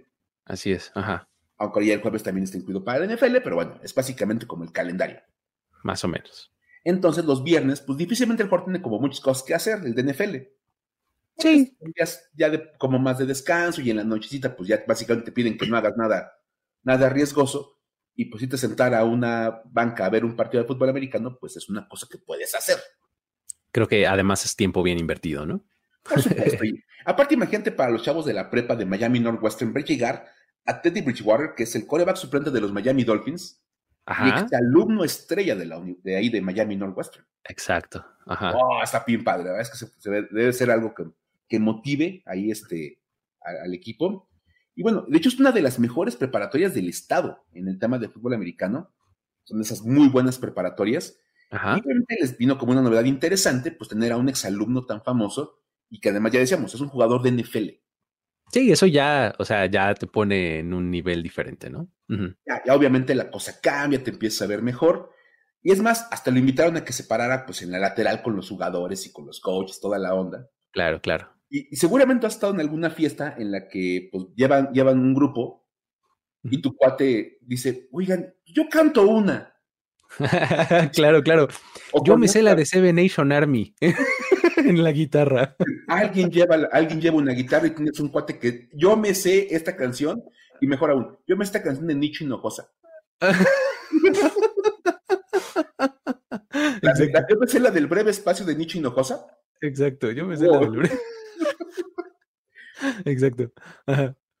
[0.44, 1.28] Así es, ajá
[1.58, 4.64] aunque ya el jueves también está incluido para el NFL, pero bueno, es básicamente como
[4.64, 5.20] el calendario.
[5.82, 6.52] Más o menos.
[6.82, 10.02] Entonces los viernes, pues difícilmente el jugador tiene como muchas cosas que hacer, el de
[10.02, 10.36] NFL.
[11.36, 11.76] Sí.
[12.34, 15.58] ya de, como más de descanso y en la nochecita, pues ya básicamente te piden
[15.58, 16.32] que no hagas nada,
[16.82, 17.74] nada riesgoso
[18.14, 21.36] y pues si te sentar a una banca a ver un partido de fútbol americano,
[21.38, 22.78] pues es una cosa que puedes hacer.
[23.72, 25.64] Creo que además es tiempo bien invertido, ¿no?
[26.04, 26.62] Por supuesto.
[27.04, 30.26] aparte, imagínate para los chavos de la prepa de Miami Northwestern ver llegar
[30.64, 33.60] a Teddy Bridgewater, que es el coreback suplente de los Miami Dolphins,
[34.06, 37.26] y ex alumno estrella de, la de ahí de Miami Northwestern.
[37.44, 38.04] Exacto.
[38.26, 38.52] Ajá.
[38.54, 41.04] Oh, está bien padre, Es que se, debe ser algo que,
[41.54, 43.00] que motive ahí este,
[43.40, 44.28] al, equipo.
[44.74, 47.96] Y bueno, de hecho es una de las mejores preparatorias del estado en el tema
[48.00, 48.92] de fútbol americano.
[49.44, 51.16] Son esas muy buenas preparatorias.
[51.52, 51.76] Ajá.
[51.76, 55.60] Y obviamente les vino como una novedad interesante, pues tener a un exalumno tan famoso
[55.88, 57.68] y que además ya decíamos, es un jugador de NFL.
[58.50, 61.88] Sí, eso ya, o sea, ya te pone en un nivel diferente, ¿no?
[62.66, 65.12] ya, obviamente la cosa cambia, te empiezas a ver mejor.
[65.62, 68.34] Y es más, hasta lo invitaron a que se parara pues en la lateral con
[68.34, 70.48] los jugadores y con los coaches, toda la onda.
[70.72, 71.33] Claro, claro.
[71.48, 75.66] Y, seguramente has estado en alguna fiesta en la que pues llevan, llevan un grupo
[76.42, 79.54] y tu cuate dice, oigan, yo canto una.
[80.92, 81.48] claro, claro.
[82.04, 83.74] yo me sé la de Seven Nation Army.
[84.56, 85.56] en la guitarra.
[85.88, 89.76] Alguien lleva, alguien lleva una guitarra y tienes un cuate que yo me sé esta
[89.76, 90.22] canción
[90.60, 92.72] y mejor aún, yo me sé esta canción de Nicho Hinojosa.
[96.80, 96.94] la,
[97.28, 99.26] yo me sé la del breve espacio de Nicho Hinojosa.
[99.60, 100.98] Exacto, yo me sé la del breve.
[103.04, 103.52] Exacto.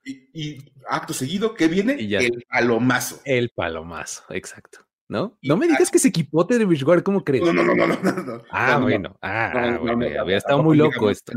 [0.04, 1.96] Y, acto seguido, ¿qué viene?
[1.98, 3.20] El palomazo.
[3.24, 4.80] El palomazo, exacto.
[5.08, 5.38] ¿no?
[5.42, 7.44] no me digas que se equipote de Bridgewater, ¿cómo crees?
[7.44, 8.42] No, no, no, no, no.
[8.50, 11.32] Ah, bueno, ah, bueno, había estado muy loco esto.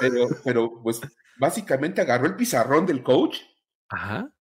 [0.00, 1.00] Pero, pero, pues,
[1.38, 3.38] básicamente agarró el pizarrón del coach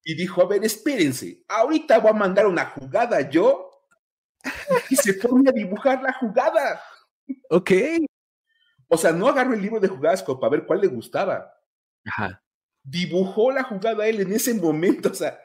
[0.04, 3.69] Y dijo, a ver, espérense, ahorita voy a mandar una jugada yo.
[4.89, 6.82] Y se pone a dibujar la jugada.
[7.49, 7.71] Ok.
[8.91, 11.54] O sea, no agarró el libro de jugadas como para ver cuál le gustaba.
[12.06, 12.43] Ajá.
[12.84, 15.39] Dibujó la jugada él en ese momento, o sea.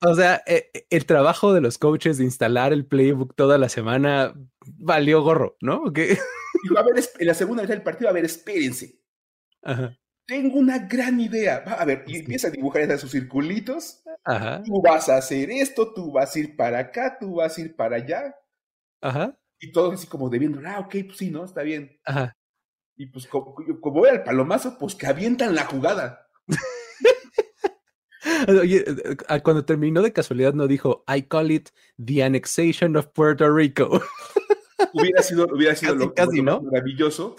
[0.00, 3.68] O, sea, e, e, el trabajo de los coaches de instalar el playbook toda la
[3.68, 4.34] semana
[4.66, 5.90] valió gorro, ¿no?
[5.90, 9.00] Dijo, a ver, en la segunda vez del partido, a ver, espérense.
[9.62, 11.56] Ajá tengo una gran idea.
[11.56, 14.02] a ver, y empieza a dibujar esos circulitos.
[14.24, 14.62] Ajá.
[14.62, 17.76] Tú vas a hacer esto, tú vas a ir para acá, tú vas a ir
[17.76, 18.34] para allá.
[19.00, 19.38] Ajá.
[19.60, 21.44] Y todo así como debiendo, ah, ok, pues sí, ¿no?
[21.44, 21.98] Está bien.
[22.04, 22.36] Ajá.
[22.96, 26.28] Y pues como, como voy al palomazo, pues que avientan la jugada.
[28.48, 31.70] Oye, eh, eh, cuando terminó de casualidad no dijo, I call it
[32.02, 34.00] the annexation of Puerto Rico.
[34.92, 36.62] Hubiera sido, hubiera sido lo, casi, ¿no?
[36.62, 37.36] maravilloso.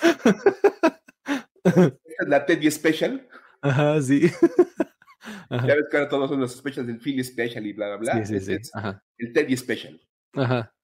[2.28, 3.28] la Teddy Special.
[3.62, 4.30] Ajá, sí.
[5.50, 8.26] Ya ves que ahora todos son los specials del Philly Special y bla, bla, bla.
[8.26, 8.70] Sí, sí, sí.
[8.74, 9.02] Ajá.
[9.18, 10.02] El Teddy Special.
[10.34, 10.75] Ajá.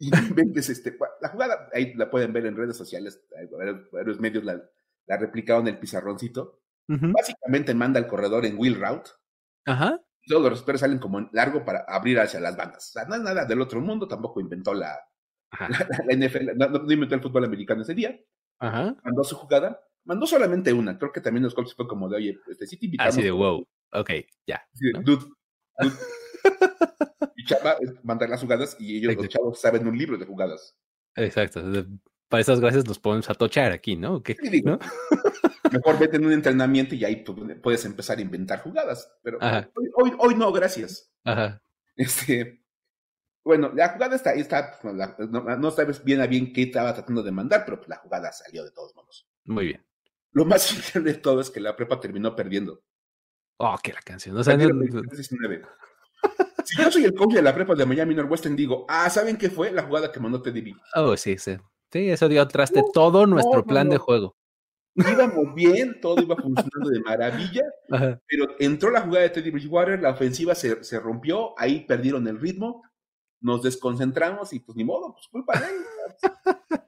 [0.00, 0.96] Y vendes este.
[1.20, 3.22] La jugada, ahí la pueden ver en redes sociales,
[3.92, 4.60] varios, medios la,
[5.06, 6.62] la replicaron en el pizarroncito.
[6.88, 9.10] Básicamente manda al corredor en wheel route.
[9.64, 10.00] Ajá.
[10.26, 12.88] Todos los receptores salen como largo para abrir hacia las bandas.
[12.88, 14.98] O sea, no es nada del otro mundo, tampoco inventó la,
[15.60, 18.18] la, NFL, no, no, inventó el fútbol americano ese día.
[18.58, 18.96] Ajá.
[19.04, 20.98] Mandó su jugada Mandó solamente una.
[20.98, 23.14] Creo que también los Colts fue como de, oye, este, sí te invitamos.
[23.14, 23.66] Así de, wow.
[23.92, 24.10] Ok,
[24.46, 24.62] ya.
[25.02, 25.26] Dude,
[27.36, 30.76] y chava mandar las jugadas y ellos, los chavos, saben un libro de jugadas.
[31.16, 31.62] Exacto.
[32.28, 34.22] Para esas gracias los podemos atochar aquí, ¿no?
[34.22, 34.36] ¿Qué?
[34.40, 34.78] digo,
[35.72, 37.24] Mejor vete en un entrenamiento y ahí
[37.62, 39.12] puedes empezar a inventar jugadas.
[39.22, 39.38] Pero
[39.94, 41.12] hoy, hoy, no, gracias.
[41.24, 41.62] Ajá.
[41.96, 42.62] Este,
[43.44, 47.22] bueno, la jugada está ahí, está, pues, no, sabes bien a bien qué estaba tratando
[47.22, 49.28] de mandar, pero pues la jugada salió de todos modos.
[49.44, 49.86] Muy bien.
[50.32, 52.82] Lo más increíble de todo es que la prepa terminó perdiendo.
[53.58, 54.36] Oh, qué la canción.
[54.36, 54.56] O sea,
[56.70, 59.50] si yo soy el coach de la prepa de Miami Northwestern, digo, ah, ¿saben qué
[59.50, 59.72] fue?
[59.72, 60.74] La jugada que mandó Teddy B.
[60.94, 61.56] Oh, sí, sí.
[61.92, 64.36] Sí, eso dio traste todo nuestro plan de juego.
[64.94, 70.10] Íbamos bien, todo iba funcionando de maravilla, pero entró la jugada de Teddy Bridgewater, la
[70.10, 72.82] ofensiva se, se, rompió, ahí perdieron el ritmo,
[73.40, 75.84] nos desconcentramos y pues ni modo, pues culpa de él.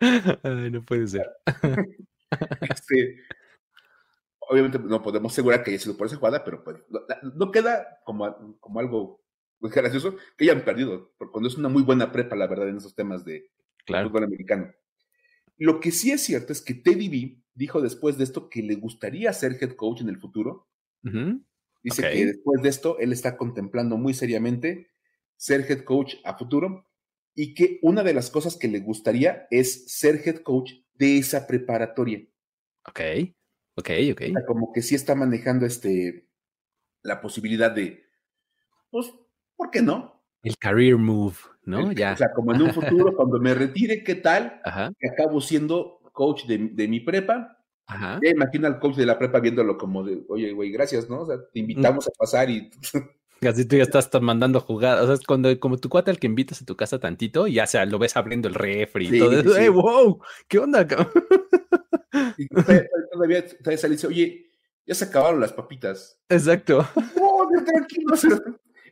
[0.42, 1.29] Ay, no puede ser.
[2.62, 3.18] Este,
[4.40, 6.79] obviamente no podemos asegurar que haya sido por esa jugada, pero pues,
[7.35, 9.21] no, queda como, como algo
[9.62, 12.77] muy gracioso que hayan perdido, porque cuando es una muy buena prepa, la verdad, en
[12.77, 13.51] esos temas de
[13.87, 14.75] fútbol americano.
[15.57, 18.75] Lo que sí es cierto es que Teddy B dijo después de esto que le
[18.75, 20.68] gustaría ser head coach en el futuro.
[21.83, 24.90] Dice que después de esto él está contemplando muy seriamente
[25.37, 26.88] ser head coach a futuro
[27.35, 31.46] y que una de las cosas que le gustaría es ser head coach de esa
[31.46, 32.27] preparatoria.
[32.87, 33.01] Ok,
[33.77, 34.22] ok, ok.
[34.46, 36.29] como que sí está manejando este,
[37.03, 38.05] la posibilidad de,
[38.90, 39.12] pues,
[39.62, 40.20] ¿por qué no?
[40.42, 41.92] El career move, ¿no?
[41.92, 42.14] ya.
[42.14, 44.61] O sea, como en un futuro, cuando me retire, ¿qué tal?
[44.98, 47.59] Que acabo siendo coach de, mi prepa.
[47.87, 48.18] Ajá.
[48.20, 51.20] Ya imagina al coach de la prepa viéndolo como de, oye, güey, gracias, ¿no?
[51.20, 52.70] O sea, te invitamos a pasar y
[53.48, 55.03] Así tú ya estás mandando jugadas.
[55.03, 57.55] O sea, es cuando, como tu cuate al que invitas a tu casa tantito, y
[57.55, 59.57] ya sea, lo ves abriendo el refri y todo eso.
[59.57, 60.20] ¡Ey, wow!
[60.48, 60.87] ¿Qué onda,
[62.37, 64.46] Y todavía, todavía dice, oye,
[64.87, 66.20] ya se acabaron las papitas.
[66.29, 66.87] Exacto.
[67.20, 68.14] ¡Oh, tranquilo!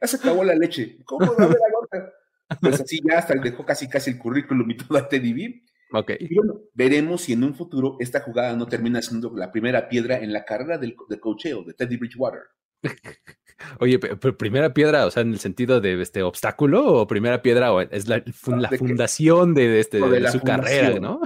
[0.00, 0.98] Ya se acabó la leche.
[1.04, 2.12] ¿Cómo va a haber agua?
[2.60, 5.62] Pues así ya hasta dejó casi casi el currículum y todo a Teddy B.
[5.92, 6.10] Ok.
[6.18, 10.18] Y bueno, veremos si en un futuro esta jugada no termina siendo la primera piedra
[10.18, 12.42] en la carrera del, del cocheo de Teddy Bridgewater.
[13.78, 17.72] Oye, pero primera piedra, o sea, en el sentido de este obstáculo o primera piedra
[17.72, 21.20] o es la, fundación de, este, de, su carrera, ¿no?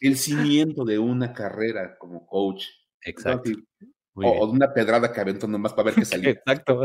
[0.00, 2.64] El cimiento de una carrera como coach.
[3.02, 3.50] Exacto.
[4.14, 6.30] O, de una pedrada que aventó nomás para ver qué salía.
[6.30, 6.80] Exacto.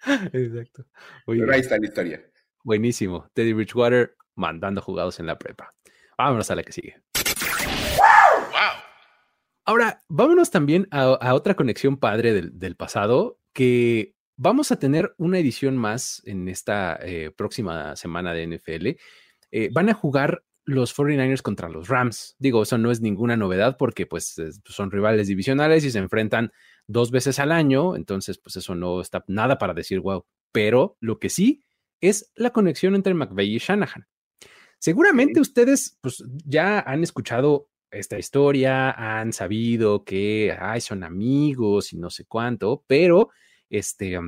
[0.32, 0.84] Exacto.
[1.26, 2.22] pero ahí está la historia.
[2.62, 3.28] Buenísimo.
[3.34, 5.74] Teddy Bridgewater mandando jugados en la prepa.
[6.16, 6.96] Vámonos a la que sigue.
[9.64, 15.76] Ahora, vámonos también a, otra conexión padre del, pasado, que vamos a tener una edición
[15.76, 18.86] más en esta eh, próxima semana de NFL.
[19.52, 22.36] Eh, van a jugar los 49ers contra los Rams.
[22.38, 24.34] Digo, eso no es ninguna novedad porque pues
[24.64, 26.52] son rivales divisionales y se enfrentan
[26.90, 30.24] dos veces al año, entonces pues eso no está nada para decir wow.
[30.52, 31.62] Pero lo que sí
[32.00, 34.06] es la conexión entre McVeigh y Shanahan.
[34.78, 41.98] Seguramente ustedes pues ya han escuchado esta historia, han sabido que ay, son amigos y
[41.98, 43.30] no sé cuánto, pero
[43.68, 44.18] este,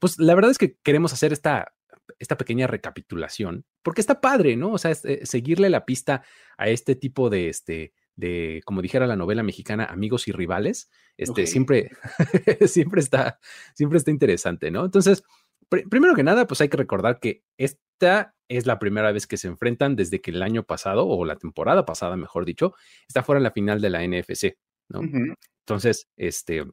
[0.00, 1.72] pues la verdad es que queremos hacer esta,
[2.18, 4.72] esta pequeña recapitulación, porque está padre, ¿no?
[4.72, 6.22] O sea, eh, seguirle la pista
[6.58, 11.46] a este tipo de, este, de, como dijera la novela mexicana, amigos y rivales, este,
[11.46, 11.90] siempre,
[12.66, 13.38] siempre, está,
[13.74, 14.84] siempre está interesante, ¿no?
[14.84, 15.22] Entonces,
[15.68, 19.48] primero que nada, pues hay que recordar que esta es la primera vez que se
[19.48, 22.74] enfrentan desde que el año pasado, o la temporada pasada, mejor dicho,
[23.08, 24.56] está fuera en la final de la NFC,
[24.88, 25.02] ¿no?
[25.66, 26.64] Entonces, este,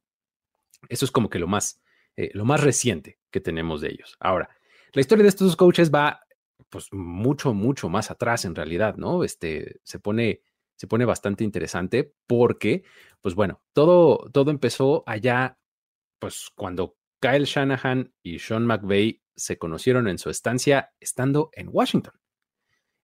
[0.90, 1.82] eso es como que lo más,
[2.16, 4.16] eh, lo más reciente que tenemos de ellos.
[4.20, 4.50] Ahora,
[4.94, 6.22] la historia de estos dos coaches va,
[6.70, 9.24] pues, mucho, mucho más atrás en realidad, ¿no?
[9.24, 10.42] Este, se pone,
[10.76, 12.84] se pone bastante interesante porque,
[13.22, 15.58] pues bueno, todo, todo empezó allá,
[16.20, 22.14] pues, cuando Kyle Shanahan y Sean McVay se conocieron en su estancia estando en Washington,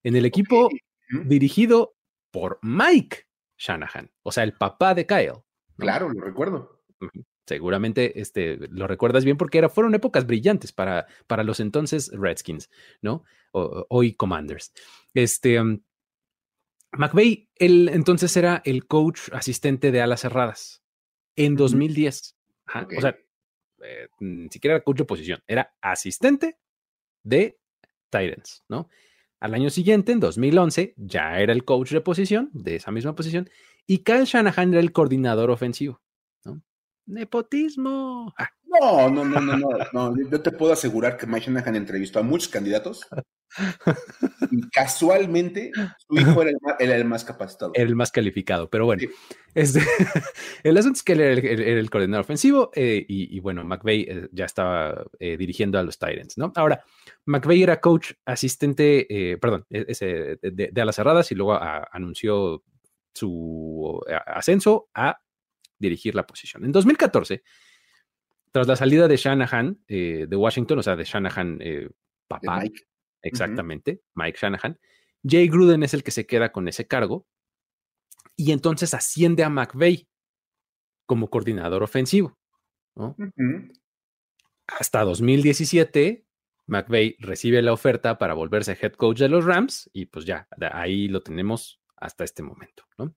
[0.04, 0.70] en el equipo
[1.26, 1.96] dirigido
[2.32, 3.26] por Mike
[3.58, 5.44] Shanahan, o sea, el papá de Kyle.
[5.78, 6.84] Claro, lo recuerdo.
[7.46, 12.70] Seguramente este, lo recuerdas bien porque era, fueron épocas brillantes para, para los entonces Redskins,
[13.02, 13.24] ¿no?
[13.52, 14.72] hoy Commanders.
[15.14, 15.82] Este, um,
[16.92, 20.84] McVeigh, él entonces era el coach asistente de alas cerradas
[21.36, 22.36] en 2010.
[22.98, 23.18] O sea,
[23.84, 26.58] eh, ni siquiera era coach de posición, era asistente
[27.24, 27.60] de
[28.10, 28.90] Titans, ¿no?
[29.40, 33.50] Al año siguiente, en 2011, ya era el coach de posición, de esa misma posición,
[33.86, 36.02] y Kyle Shanahan era el coordinador ofensivo,
[36.44, 36.62] ¿no?
[37.06, 38.34] Nepotismo.
[38.38, 38.50] Ah.
[38.70, 39.58] No, no, no, no,
[39.94, 43.08] no, Yo te puedo asegurar que Mike Shanahan entrevistó a muchos candidatos
[44.52, 45.72] y casualmente
[46.08, 46.44] su hijo
[46.80, 47.72] era el, más, capacitado.
[47.74, 49.02] Era el más calificado, pero bueno.
[49.56, 49.80] Este,
[50.64, 54.46] el asunto es que él era el, coordinador ofensivo eh, y, bueno, McVeigh eh, ya
[54.46, 56.52] estaba eh, dirigiendo a los Titans, ¿no?
[56.56, 56.84] Ahora,
[57.26, 62.64] McVeigh era coach asistente, perdón, e, ese, de, de, a las cerradas y luego anunció
[63.14, 65.20] su ascenso a
[65.80, 66.66] dirigir la posición.
[66.66, 67.42] En 2014,
[68.52, 71.60] tras la salida de Shanahan de Washington, o sea, de Shanahan
[72.28, 72.64] papá,
[73.22, 74.80] exactamente, Mike Shanahan,
[75.24, 77.28] Jay Gruden es el que se queda con ese cargo
[78.36, 80.08] y entonces asciende a McVeigh
[81.06, 82.38] como coordinador ofensivo.
[84.68, 86.26] Hasta 2017,
[86.68, 91.08] McVeigh recibe la oferta para volverse head coach de los Rams y pues ya, ahí
[91.08, 92.84] lo tenemos hasta este momento.
[92.98, 93.16] ¿no?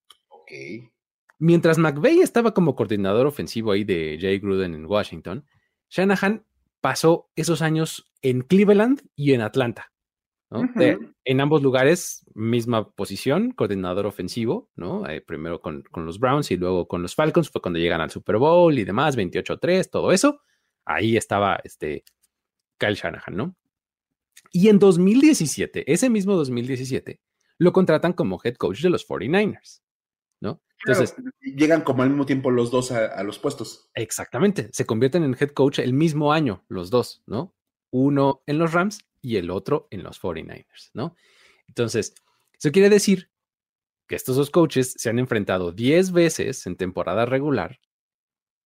[1.39, 5.45] Mientras McVeigh estaba como coordinador ofensivo ahí de Jay Gruden en Washington,
[5.89, 6.45] Shanahan
[6.81, 9.93] pasó esos años en Cleveland y en Atlanta
[11.25, 15.07] en ambos lugares, misma posición, coordinador ofensivo, ¿no?
[15.07, 18.37] Eh, primero con, los Browns y luego con los Falcons, fue cuando llegan al Super
[18.37, 20.41] Bowl y demás, 28-3, todo eso.
[20.85, 22.03] Ahí estaba este
[22.77, 23.55] Kyle Shanahan, ¿no?
[24.51, 27.19] Y en 2017, ese mismo 2017,
[27.57, 29.81] lo contratan como head coach de los 49ers,
[30.85, 33.89] Entonces, llegan como al mismo tiempo los dos a, a, los puestos.
[33.93, 37.55] Exactamente, se convierten en head coach el mismo año, los dos, ¿no?
[37.91, 41.15] Uno en los Rams y el otro en los 49ers, ¿no?
[41.67, 42.15] Entonces,
[42.57, 43.31] eso quiere decir
[44.07, 47.79] que estos dos coaches se han enfrentado 10 veces en temporada regular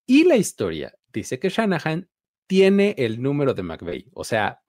[0.06, 2.08] y la historia dice que Shanahan
[2.46, 4.62] tiene el número de McVeigh, o sea,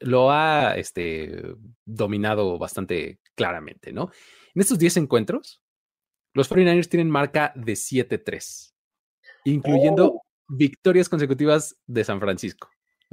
[0.00, 4.10] lo ha este, dominado bastante claramente, ¿no?
[4.54, 5.62] En estos 10 encuentros,
[6.34, 8.74] los 49ers tienen marca de 7-3,
[9.44, 10.22] incluyendo oh.
[10.48, 12.68] victorias consecutivas de San Francisco.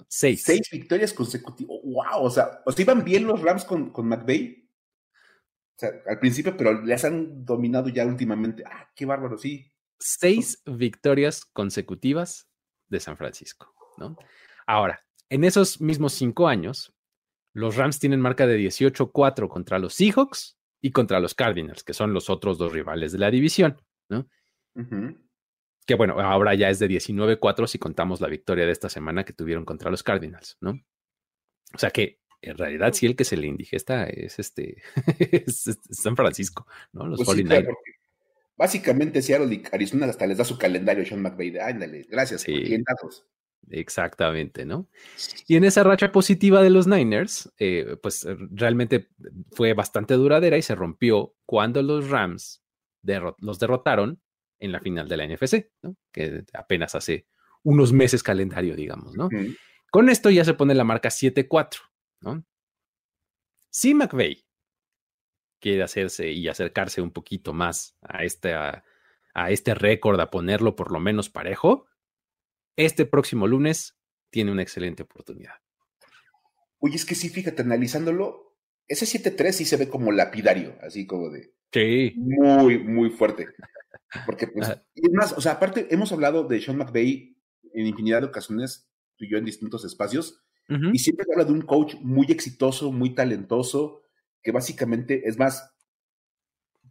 [0.07, 0.43] Seis.
[0.43, 1.77] Seis victorias consecutivas.
[1.83, 2.23] ¡Wow!
[2.23, 4.67] O sea, o iban bien los Rams con, con McVeigh.
[5.13, 8.63] O sea, al principio, pero les han dominado ya últimamente.
[8.65, 9.37] ¡Ah, qué bárbaro!
[9.37, 9.71] Sí.
[9.99, 12.49] Seis victorias consecutivas
[12.87, 14.17] de San Francisco, ¿no?
[14.65, 16.93] Ahora, en esos mismos cinco años,
[17.53, 22.13] los Rams tienen marca de 18-4 contra los Seahawks y contra los Cardinals, que son
[22.13, 24.27] los otros dos rivales de la división, ¿no?
[25.85, 29.33] que bueno, ahora ya es de 19-4 si contamos la victoria de esta semana que
[29.33, 30.79] tuvieron contra los Cardinals, ¿no?
[31.73, 34.81] O sea que en realidad sí el que se le indigesta es este,
[35.47, 37.07] San Francisco, ¿no?
[37.07, 37.43] Los pues
[38.57, 41.57] básicamente Seattle y Arizona hasta les da su calendario Sean McVay.
[41.57, 42.83] Ándale, gracias, sí.
[43.69, 44.89] Exactamente, ¿no?
[45.47, 49.09] Y en esa racha positiva de los Niners, eh, pues realmente
[49.51, 52.63] fue bastante duradera y se rompió cuando los Rams
[53.39, 54.21] los derrotaron
[54.59, 55.95] en la final de la NFC, ¿no?
[56.11, 57.27] que apenas hace
[57.63, 59.29] unos meses calendario, digamos, ¿no?
[59.89, 61.79] Con esto ya se pone la marca 7-4,
[62.21, 62.45] ¿no?
[63.69, 64.45] Si McVeigh
[65.59, 68.83] quiere hacerse y acercarse un poquito más a este, a,
[69.49, 71.87] este récord, a ponerlo por lo menos parejo,
[72.75, 73.97] este próximo lunes
[74.29, 75.55] tiene una excelente oportunidad.
[76.79, 78.57] Oye, es que sí, fíjate, analizándolo,
[78.87, 81.53] ese 7-3 sí se ve como lapidario, así como de...
[81.71, 82.13] Sí.
[82.17, 83.47] Muy, muy fuerte.
[84.25, 87.37] Porque, pues, es más, o sea, aparte, hemos hablado de Sean McVay
[87.73, 91.63] en infinidad de ocasiones, tú y yo en distintos espacios, y siempre habla de un
[91.63, 94.03] coach muy exitoso, muy talentoso,
[94.41, 95.73] que básicamente, es más,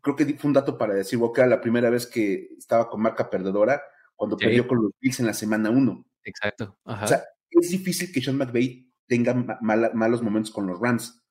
[0.03, 3.01] creo que fue un dato para decir, que era la primera vez que estaba con
[3.01, 3.83] marca perdedora
[4.21, 6.05] cuando perdió con los Bills en la semana 1.
[6.25, 6.79] Exacto.
[6.83, 11.25] O sea, es difícil que Sean McVay tenga malos momentos con los Rams.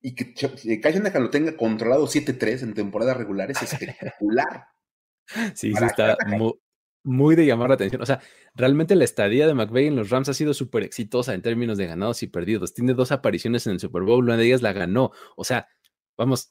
[0.00, 4.64] Y que Kyle Shanahan lo tenga controlado 7-3 en temporada regular es espectacular.
[5.54, 6.16] sí, sí, está
[7.02, 8.00] muy, de llamar la atención.
[8.00, 8.22] O sea,
[8.54, 11.86] realmente la estadía de McVay en los Rams ha sido súper exitosa en términos de
[11.86, 12.72] ganados y perdidos.
[12.72, 15.12] Tiene dos apariciones en el Super Bowl, una de ellas la ganó.
[15.36, 15.68] O sea,
[16.16, 16.48] vamos,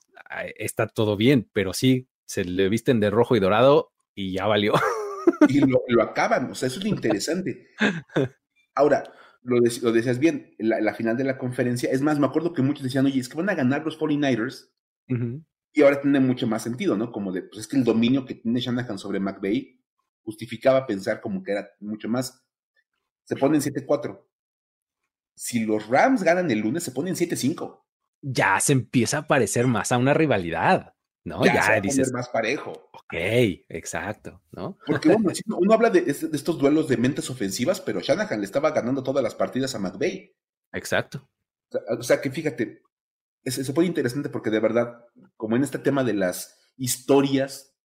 [0.57, 4.73] está todo bien, pero sí, se le visten de rojo y dorado y ya valió.
[5.47, 7.67] Y lo, acaban, o sea, eso es lo interesante.
[8.75, 9.03] Ahora,
[9.41, 12.83] lo, decías bien, la, la, final de la conferencia, es más, me acuerdo que muchos
[12.83, 14.69] decían, oye, es que van a ganar los 49ers,
[15.75, 17.11] y ahora tiene mucho más sentido, ¿no?
[17.11, 19.79] Como de, pues es que el dominio que tiene Shanahan sobre McVeigh
[20.23, 22.45] justificaba pensar como que era mucho más.
[23.25, 24.23] Se ponen 7-4.
[25.35, 27.83] Si los Rams ganan el lunes, se ponen 7-5
[28.23, 31.43] ya se empieza a parecer más a una rivalidad, ¿no?
[31.45, 32.71] Ya, ya dices más parejo.
[32.91, 33.13] Ok,
[33.69, 34.77] exacto, ¿no?
[34.85, 39.03] Porque bueno, uno habla de, estos duelos de mentes ofensivas, pero Shanahan le estaba ganando
[39.03, 40.35] todas las partidas a McVeigh.
[40.73, 41.29] Exacto.
[41.97, 42.81] O sea, que fíjate,
[43.43, 45.05] se puede interesante porque de verdad,
[45.37, 47.75] como en este tema de las historias,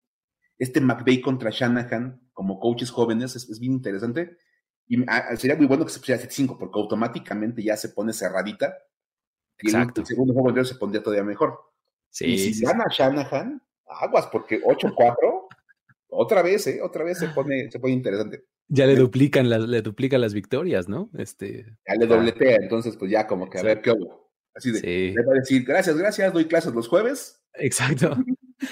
[0.58, 4.36] este McVeigh contra Shanahan como coaches jóvenes es, bien interesante.
[4.86, 8.74] Y ah, sería muy bueno que se pusiera 7-5 porque automáticamente ya se pone cerradita
[9.58, 10.02] Exacto.
[10.02, 11.58] el, segundo juego se pondría todavía mejor.
[12.10, 15.48] Sí, y si gana Shanahan, aguas, porque 8-4,
[16.08, 16.80] otra vez, ¿eh?
[16.82, 18.44] Otra vez se pone, se pone interesante.
[18.68, 21.10] Ya le duplican las, le duplican las victorias, ¿no?
[21.16, 24.30] Este, ya le dobletea, entonces pues ya como que a ver qué hubo.
[24.54, 27.40] Así de, le va a decir, gracias, gracias, doy clases los jueves.
[27.54, 28.16] Exacto.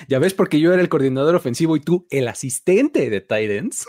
[0.08, 3.86] ya ves, porque yo era el coordinador ofensivo y tú el asistente de Titans.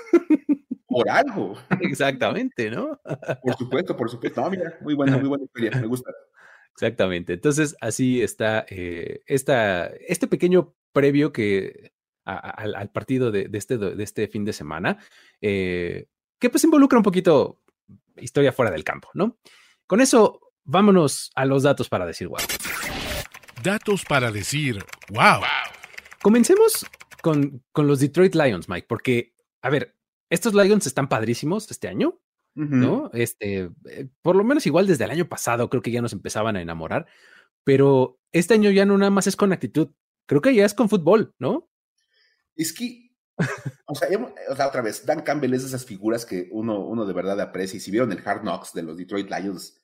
[0.85, 1.55] Por algo.
[1.81, 2.99] Exactamente, ¿no?
[3.43, 4.41] por supuesto, por supuesto.
[4.41, 6.11] No, mira, muy buena, muy buena historia, me gusta.
[6.77, 7.33] Exactamente.
[7.33, 11.91] Entonces, así está eh, este pequeño previo que
[12.23, 14.99] al, partido de, este, de este fin de semana,
[15.41, 16.05] eh,
[16.37, 17.63] que pues involucra un poquito
[18.17, 19.39] historia fuera del campo, ¿no?
[19.87, 22.37] Con eso, vámonos a los datos para decir wow.
[23.63, 25.41] Datos para decir wow.
[26.21, 26.85] Comencemos
[27.23, 29.95] con, con los Detroit Lions, Mike, porque, a ver,
[30.29, 32.19] estos Lions están padrísimos este año.
[32.57, 33.11] ¿No?
[33.13, 36.55] Este, eh, por lo menos igual desde el año pasado creo que ya nos empezaban
[36.55, 37.05] a enamorar,
[37.63, 39.89] pero este año ya no nada más es con actitud,
[40.25, 41.69] creo que ya es con fútbol, ¿no?
[42.55, 43.11] Es que,
[43.85, 44.07] o sea,
[44.67, 47.79] otra vez, Dan Campbell es de esas figuras que uno, uno de verdad aprecia y
[47.79, 49.79] si vieron el Hard Knocks de los Detroit Lions,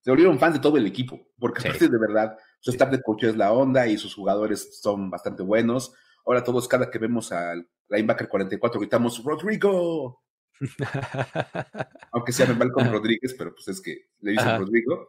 [0.00, 3.36] se volvieron fans de todo el equipo, porque de verdad, su staff de coach es
[3.36, 5.92] la onda y sus jugadores son bastante buenos.
[6.24, 10.23] Ahora todos, cada que vemos al linebacker 44, gritamos, Rodrigo,
[12.12, 15.08] Aunque sea con Rodríguez, pero pues es que le dicen Rodrigo.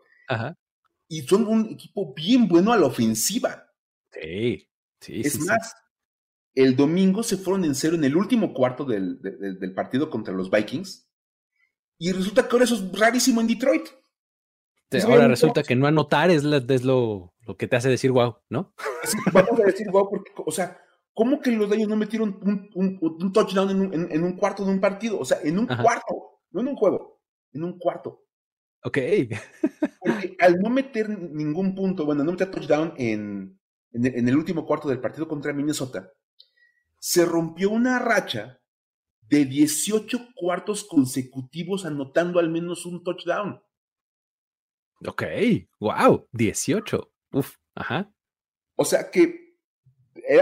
[1.07, 3.71] Y son un equipo bien bueno a la ofensiva.
[4.11, 4.67] Sí,
[4.99, 5.21] sí.
[5.23, 5.75] Es más,
[6.55, 11.07] el domingo se fueron en cero en el último cuarto del, partido contra los Vikings.
[11.97, 13.87] Y resulta que ahora eso es rarísimo en Detroit.
[15.03, 18.73] ahora resulta que no anotar es, lo, que te hace decir wow, ¿no?
[19.33, 20.79] vamos a decir wow porque, o sea,
[21.15, 25.17] ¿Cómo que los Lions no metieron un, touchdown en un, cuarto de un partido?
[25.17, 27.21] O sea, en un cuarto, no en un juego,
[27.53, 28.25] en un cuarto.
[28.83, 28.97] Ok.
[29.99, 33.57] Porque al no meter ningún punto, bueno, no meter touchdown en,
[33.93, 36.11] en, el último cuarto del partido contra Minnesota,
[36.99, 38.59] se rompió una racha
[39.21, 43.63] de 18 cuartos consecutivos anotando al menos un touchdown.
[45.07, 45.23] Ok,
[45.79, 47.11] wow, 18.
[47.31, 48.13] Uf, ajá.
[48.75, 49.44] O sea que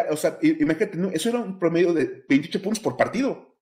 [0.10, 3.58] o sea, imagínate, eso era un promedio de 28 puntos por partido.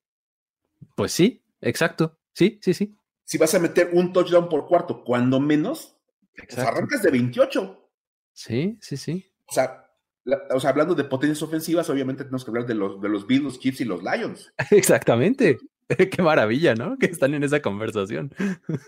[0.96, 2.18] Pues sí, exacto.
[2.34, 2.96] Sí, sí, sí.
[3.24, 5.96] Si vas a meter un touchdown por cuarto, cuando menos,
[6.36, 7.90] pues arrancas de 28.
[8.34, 9.26] Sí, sí, sí.
[9.46, 9.92] O sea,
[10.54, 13.44] o sea, hablando de potencias ofensivas, obviamente tenemos que hablar de los, de los Bills,
[13.44, 14.54] los Chiefs y los Lions.
[14.72, 15.58] Exactamente.
[16.12, 16.98] qué maravilla, ¿no?
[16.98, 18.34] Que están en esa conversación.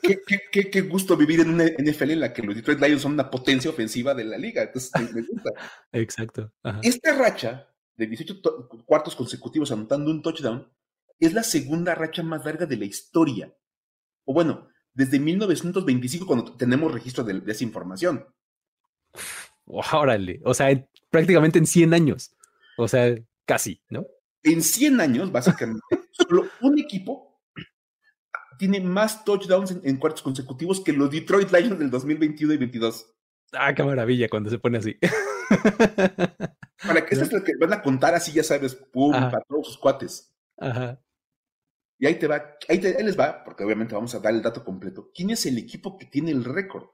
[0.01, 3.69] Qué, gusto vivir en una NFL en la que los Detroit Lions son una potencia
[3.69, 4.63] ofensiva de la liga.
[4.63, 5.51] Entonces, me gusta.
[5.91, 6.51] Exacto.
[6.81, 8.41] Esta racha de 18
[8.85, 10.67] cuartos consecutivos anotando un touchdown
[11.19, 13.53] es la segunda racha más larga de la historia.
[14.25, 18.25] O bueno, desde 1925 cuando tenemos registro de, esa información.
[19.65, 22.35] Órale, o sea, prácticamente en 100 años.
[22.77, 24.05] O sea, casi, ¿no?
[24.43, 25.81] En 100 años, básicamente,
[26.11, 27.41] Solo un equipo
[28.57, 33.13] tiene más touchdowns en, cuartos consecutivos que los Detroit Lions del 2021 y 22.
[33.53, 34.97] Ah, qué maravilla cuando se pone así.
[36.85, 39.67] Para que eso es lo que van a contar así, ya sabes, pum, para todos
[39.67, 40.33] sus cuates.
[40.57, 40.99] Ajá.
[41.99, 45.11] Y ahí te va, ahí, les va, porque obviamente vamos a dar el dato completo.
[45.13, 46.87] ¿Quién es el equipo que tiene el récord?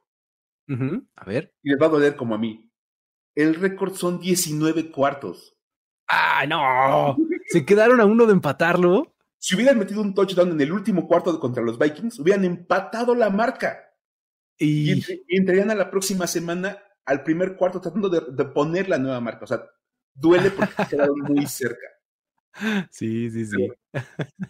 [1.16, 1.56] A ver.
[1.64, 2.72] Y les va a doler como a mí.
[3.34, 5.58] El récord son 19 cuartos.
[6.08, 7.18] ¡Ah, no!
[7.50, 9.16] Se quedaron a uno de empatarlo.
[9.40, 13.30] Si hubieran metido un touchdown en el último cuarto contra los Vikings, hubieran empatado la
[13.30, 13.86] marca.
[14.58, 19.46] Y, entrarían a la próxima semana al primer cuarto tratando de, poner la nueva marca.
[19.46, 19.64] O sea,
[20.14, 21.88] duele porque quedaron muy cerca.
[22.92, 23.70] Sí, sí, sí.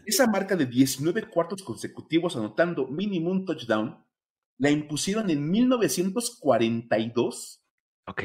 [0.06, 4.04] esa marca de 19 cuartos consecutivos anotando mínimo un touchdown
[4.60, 7.64] la impusieron en 1942.
[8.08, 8.24] Ok.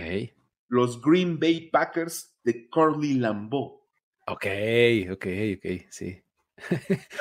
[0.68, 3.83] Los Green Bay Packers de Curly Lambeau.
[4.26, 4.46] Ok,
[5.12, 6.22] ok, ok, sí.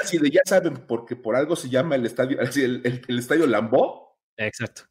[0.02, 4.16] Así de ya saben, porque por algo se llama el estadio, el, estadio Lambeau.
[4.38, 4.84] Exacto.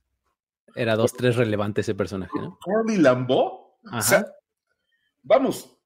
[0.74, 2.58] Era dos, tres relevante ese personaje, ¿no?
[2.62, 3.78] Curly Lambeau.
[5.22, 5.78] vamos,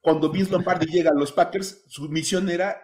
[0.00, 2.80] cuando Vince Lombardi llega a los Packers, su misión era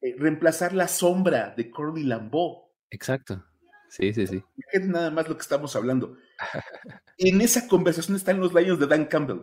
[0.00, 2.70] eh, reemplazar la sombra de Curly Lambeau.
[2.90, 3.44] Exacto.
[3.90, 4.42] Sí, sí, sí.
[4.72, 6.16] Es nada más lo que estamos hablando.
[7.18, 9.42] en esa conversación están los Lions de Dan Campbell.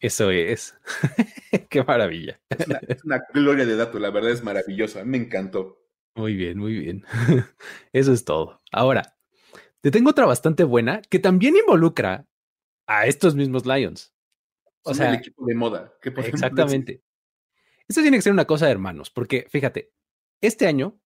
[0.00, 0.74] Eso es.
[1.68, 2.40] Qué maravilla.
[2.48, 5.04] Es una, gloria de dato, la verdad es maravillosa.
[5.04, 5.78] Me encantó.
[6.14, 7.04] Muy bien, muy bien.
[7.92, 8.60] Eso es todo.
[8.72, 9.16] Ahora,
[9.80, 12.26] te tengo otra bastante buena que también involucra
[12.86, 14.14] a estos mismos Lions.
[14.82, 15.92] O sea, el equipo de moda.
[16.02, 17.02] exactamente.
[17.86, 19.92] Esto tiene que ser una cosa de hermanos, porque fíjate,
[20.40, 20.98] este año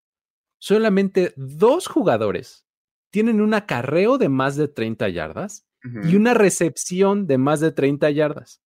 [0.59, 2.65] solamente dos jugadores
[3.09, 5.67] tienen un acarreo de más de 30 yardas
[6.03, 8.62] y una recepción de más de 30 yardas.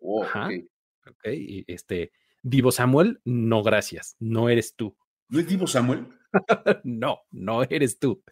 [0.00, 1.26] Oh, ok.
[1.32, 4.96] Y este, Divo Samuel, no gracias, no eres tú.
[5.28, 6.06] ¿No es Divo Samuel?
[6.84, 8.22] no, no eres tú.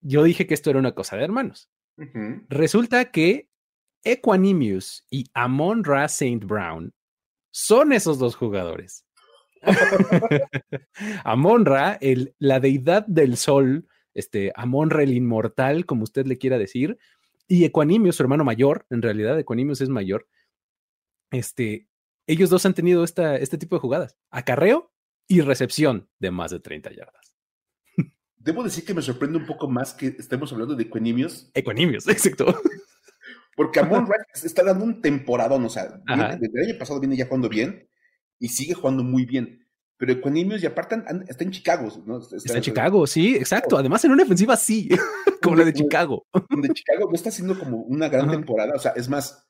[0.00, 1.70] Yo dije que esto era una cosa de hermanos.
[2.48, 3.48] Resulta que
[4.04, 6.44] Equanimous y Amon Ra St.
[6.44, 6.92] Brown
[7.50, 9.04] son esos dos jugadores.
[11.24, 16.38] Amon Ra, el, la deidad del sol, este, Amon Ra el inmortal, como usted le
[16.38, 16.98] quiera decir,
[17.48, 20.28] y Equanimous, su hermano mayor, en realidad Equanimous es mayor,
[21.30, 21.88] este,
[22.26, 24.92] ellos dos han tenido esta, este tipo de jugadas, acarreo
[25.28, 27.34] y recepción de más de 30 yardas.
[28.36, 31.50] Debo decir que me sorprende un poco más que estemos hablando de Equanimous.
[31.54, 32.54] Equanimous, exacto.
[33.56, 36.00] Porque Amon Ra está dando un temporadón, o sea,
[36.38, 37.88] desde el año pasado viene ya jugando bien
[38.38, 39.66] y sigue jugando muy bien.
[39.96, 42.18] Pero Equanimous y aparte está en Chicago, ¿no?
[42.18, 43.78] Está, en Chicago, sí, exacto.
[43.78, 44.90] Además, en una ofensiva sí,
[45.42, 46.26] como la de Chicago.
[46.50, 48.74] De Chicago no está haciendo como una gran temporada.
[48.74, 49.45] O sea, es más,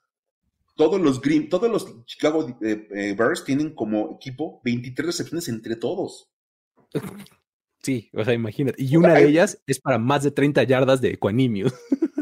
[0.77, 5.77] todos los Green, todos los Chicago eh, eh, Bears tienen como equipo 23 recepciones entre
[5.77, 6.31] todos.
[7.83, 8.83] Sí, o sea, imagínate.
[8.83, 11.75] Y una de ellas es para más de 30 yardas de Equanimous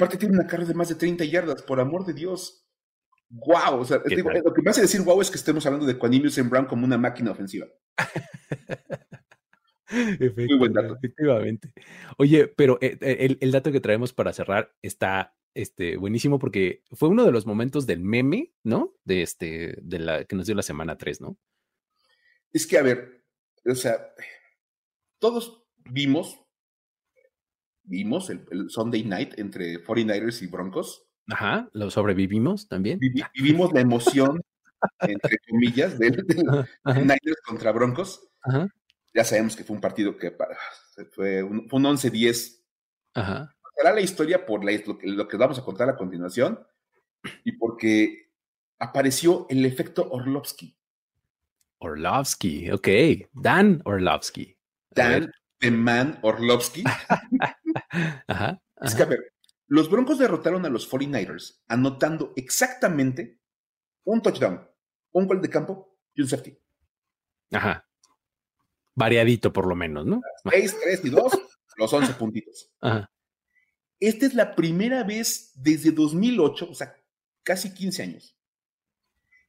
[0.00, 2.66] aparte tiene una carga de más de 30 yardas, por amor de Dios.
[3.28, 6.38] Wow, o sea, lo que me hace decir wow es que estemos hablando de Quanimius
[6.38, 7.66] en Brown como una máquina ofensiva.
[9.90, 10.96] Muy buen dato.
[10.96, 11.72] Efectivamente.
[12.16, 17.24] Oye, pero eh, el, dato que traemos para cerrar está este, buenísimo porque fue uno
[17.24, 18.94] de los momentos del meme, ¿no?
[19.04, 21.36] De este, de la que nos dio la semana 3, ¿no?
[22.52, 23.24] Es que, a ver,
[23.64, 24.12] o sea,
[25.18, 26.40] todos vimos
[27.90, 31.06] vimos el, Sunday night entre 49ers y Broncos.
[31.28, 32.98] Ajá, lo sobrevivimos también.
[33.34, 34.40] vivimos la emoción,
[35.00, 36.10] entre comillas, de,
[36.84, 38.28] Niners contra Broncos.
[39.12, 40.34] Ya sabemos que fue un partido que
[41.12, 42.62] fue un, 11-10.
[43.14, 43.54] Ajá.
[43.80, 46.62] Será la historia por lo, que vamos a contar a continuación
[47.44, 48.30] y porque
[48.78, 50.76] apareció el efecto Orlovsky.
[51.78, 52.88] Orlovsky, ok.
[53.32, 54.54] Dan Orlovsky.
[54.90, 56.84] Dan The Man Orlovsky.
[58.28, 59.32] Ajá, Es que, a ver,
[59.68, 63.40] los Broncos derrotaron a los 49ers anotando exactamente
[64.04, 64.68] un touchdown,
[65.12, 66.54] un gol de campo y un safety.
[67.52, 67.88] Ajá.
[68.94, 70.20] Variadito por lo menos, ¿no?
[70.50, 71.32] 6, 3 y 2,
[71.78, 72.70] los 11 puntitos.
[72.82, 73.10] Ajá.
[74.00, 76.96] Esta es la primera vez desde 2008, o sea,
[77.42, 78.36] casi 15 años,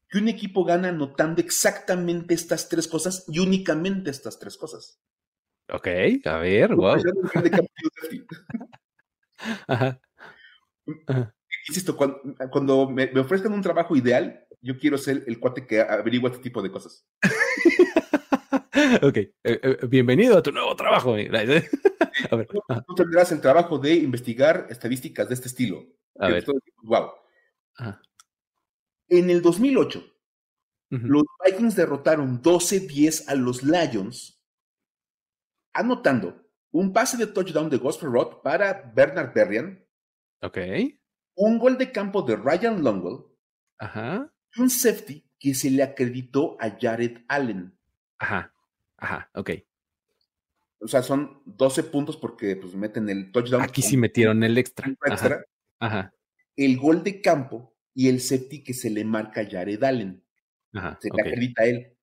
[0.10, 5.00] que un equipo gana anotando exactamente estas tres cosas y únicamente estas tres cosas.
[5.70, 5.88] Ok,
[6.26, 6.98] a ver, wow.
[11.70, 16.44] Insisto, cuando, me, ofrezcan un trabajo ideal, yo quiero ser el cuate que averigua este
[16.44, 17.06] tipo de cosas.
[19.02, 21.16] ok, eh, eh, bienvenido a tu nuevo trabajo.
[21.16, 21.70] a ver.
[22.88, 25.86] Tú, tendrás el trabajo de investigar estadísticas de este estilo.
[26.18, 26.46] A ver.
[26.84, 27.12] wow.
[29.10, 30.04] En el 2008,
[30.90, 34.42] los Vikings derrotaron 12-10 a los Lions
[35.74, 36.42] anotando
[36.72, 39.86] un pase de touchdown de Gosper Roth para Bernard Berrian.
[40.42, 40.58] Ok.
[41.36, 43.26] Un gol de campo de Ryan Longwell.
[43.80, 44.34] Ajá.
[44.54, 47.78] Y un safety que se le acreditó a Jared Allen.
[48.18, 48.54] Ajá.
[49.02, 49.30] Ajá.
[49.34, 49.52] Ok.
[50.80, 53.62] O sea, son 12 puntos porque pues meten el touchdown.
[53.62, 54.88] Aquí sí metieron el extra.
[55.06, 55.44] extra.
[55.80, 56.14] Ajá.
[56.56, 60.24] el gol de campo y el safety que se le marca a Jared Allen.
[61.00, 61.98] se le acredita a él.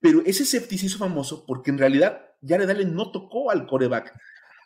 [0.00, 4.18] Pero ese safety se hizo famoso porque en realidad Jared Allen no tocó al coreback.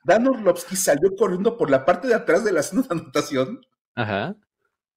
[0.04, 3.60] Dan Orlovsky salió corriendo por la parte de atrás de la zona de anotación.
[3.94, 4.36] Ajá.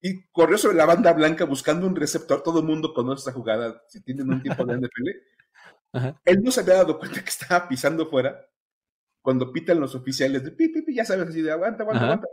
[0.02, 2.44] Y corrió sobre la banda blanca buscando un receptor.
[2.44, 5.10] Todo el mundo conoce esa jugada si tienen un tiempo de NFL.
[5.94, 6.20] Ajá.
[6.26, 8.48] Él no se había dado cuenta que estaba pisando fuera.
[9.22, 12.28] Cuando pitan los oficiales de pi, pi, ya sabes, así de aguanta, aguanta, aguanta.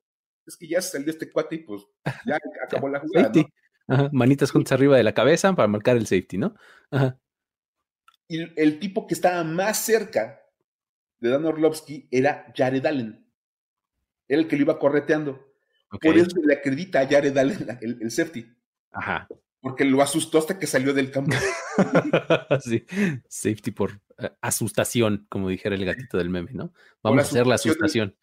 [0.44, 1.82] Es que ya salió este cuate y pues
[2.26, 3.30] ya acabó la jugada.
[3.86, 4.08] Ajá.
[4.12, 6.54] Manitas juntas arriba de la cabeza para marcar el safety, ¿no?
[6.90, 7.18] Ajá.
[8.28, 10.40] Y el tipo que estaba más cerca
[11.18, 13.28] de Dan Orlovsky era Jared Allen.
[14.28, 15.52] Era el que lo iba correteando.
[16.00, 18.46] Por eso le acredita a Jared Allen el, safety.
[18.92, 19.26] Ajá.
[19.61, 21.36] Porque lo asustó hasta que salió del campo.
[22.61, 22.85] sí,
[23.28, 26.72] safety por eh, asustación, como dijera el gatito del meme, ¿no?
[27.03, 28.16] Vamos a hacer la asustación.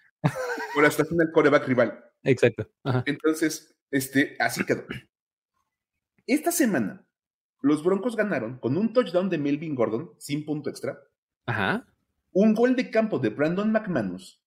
[0.74, 2.04] por la asustación del coreback rival.
[2.24, 2.70] Exacto.
[3.06, 4.84] Entonces, este, así quedó.
[6.26, 7.06] Esta semana,
[7.62, 11.00] los Broncos ganaron con un touchdown de Melvin Gordon, sin punto extra.
[11.46, 11.86] Ajá
[12.40, 14.40] un gol de campo de Brandon McManus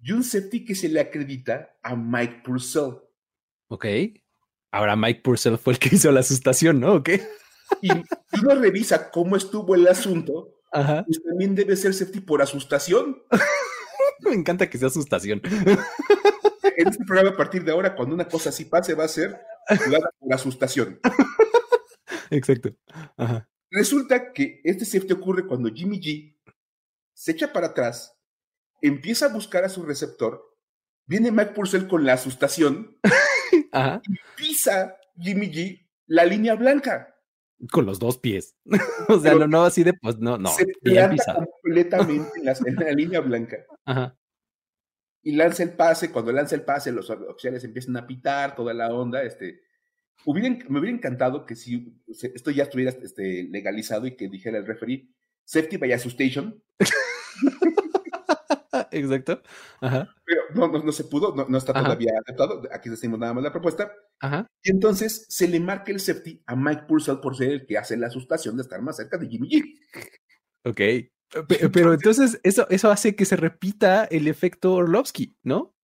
[0.00, 3.02] y un safety que se le acredita a Mike Purcell.
[3.68, 3.84] Ok.
[4.70, 6.94] Ahora Mike Purcell fue el que hizo la asustación, ¿no?
[6.94, 7.10] Ok.
[7.80, 7.90] Y
[8.42, 11.04] uno revisa cómo estuvo el asunto, Ajá.
[11.04, 13.22] pues también debe ser safety por asustación.
[14.20, 15.42] Me encanta que sea asustación.
[16.76, 19.40] En este programa, a partir de ahora, cuando una cosa así pase, va a ser
[20.20, 21.00] por asustación.
[22.30, 22.70] Exacto.
[23.16, 23.48] Ajá.
[23.70, 26.38] Resulta que este safety ocurre cuando Jimmy G
[27.14, 28.18] se echa para atrás,
[28.80, 30.42] empieza a buscar a su receptor,
[31.06, 32.98] viene Mike Purcell con la asustación
[33.52, 37.11] y pisa Jimmy G la línea blanca.
[37.70, 38.56] Con los dos pies.
[39.08, 40.50] o sea, lo no así de, pues no, no.
[40.50, 42.30] Se planta completamente
[42.66, 43.58] en la, línea blanca.
[45.24, 46.10] Y lanza el pase.
[46.10, 49.22] Cuando lanza el pase, los oficiales empiezan a pitar toda la onda.
[49.22, 49.60] Este,
[50.26, 55.08] me hubiera encantado que si esto ya estuviera este, legalizado y que dijera el referee,
[55.44, 56.60] safety by assustation.
[58.92, 59.42] Exacto.
[59.80, 62.62] Pero no, no, se pudo, no, está todavía aceptado.
[62.72, 63.92] Aquí decimos nada más la propuesta.
[64.62, 67.96] Y entonces se le marca el safety a Mike Purcell por ser el que hace
[67.96, 69.78] la asustación de estar más cerca de Jimmy G.
[70.64, 70.80] Ok.
[71.72, 75.74] Pero entonces eso, eso hace que se repita el efecto Orlovsky, ¿no?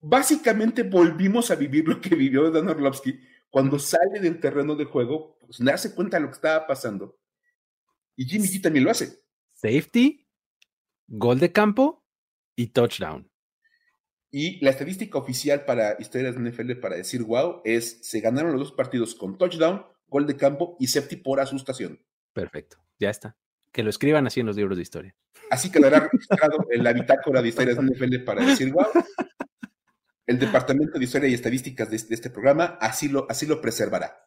[0.00, 5.38] Básicamente volvimos a vivir lo que vivió Dan Orlovsky cuando sale del terreno de juego,
[5.40, 7.18] pues darse cuenta de lo que estaba pasando.
[8.16, 9.22] Y Jimmy G también lo hace.
[9.54, 10.26] Safety,
[11.06, 12.01] gol de campo
[12.56, 13.30] y touchdown.
[14.30, 18.60] Y la estadística oficial para historias de NFL para decir wow es se ganaron los
[18.60, 22.02] dos partidos con touchdown, gol de campo y safety por asustación.
[22.32, 23.36] Perfecto, ya está.
[23.70, 25.14] Que lo escriban así en los libros de historia.
[25.50, 28.86] Así quedará registrado en la bitácora de historias de NFL para decir wow.
[30.26, 34.24] El Departamento de Historia y Estadísticas de, este programa así lo, así lo preservará.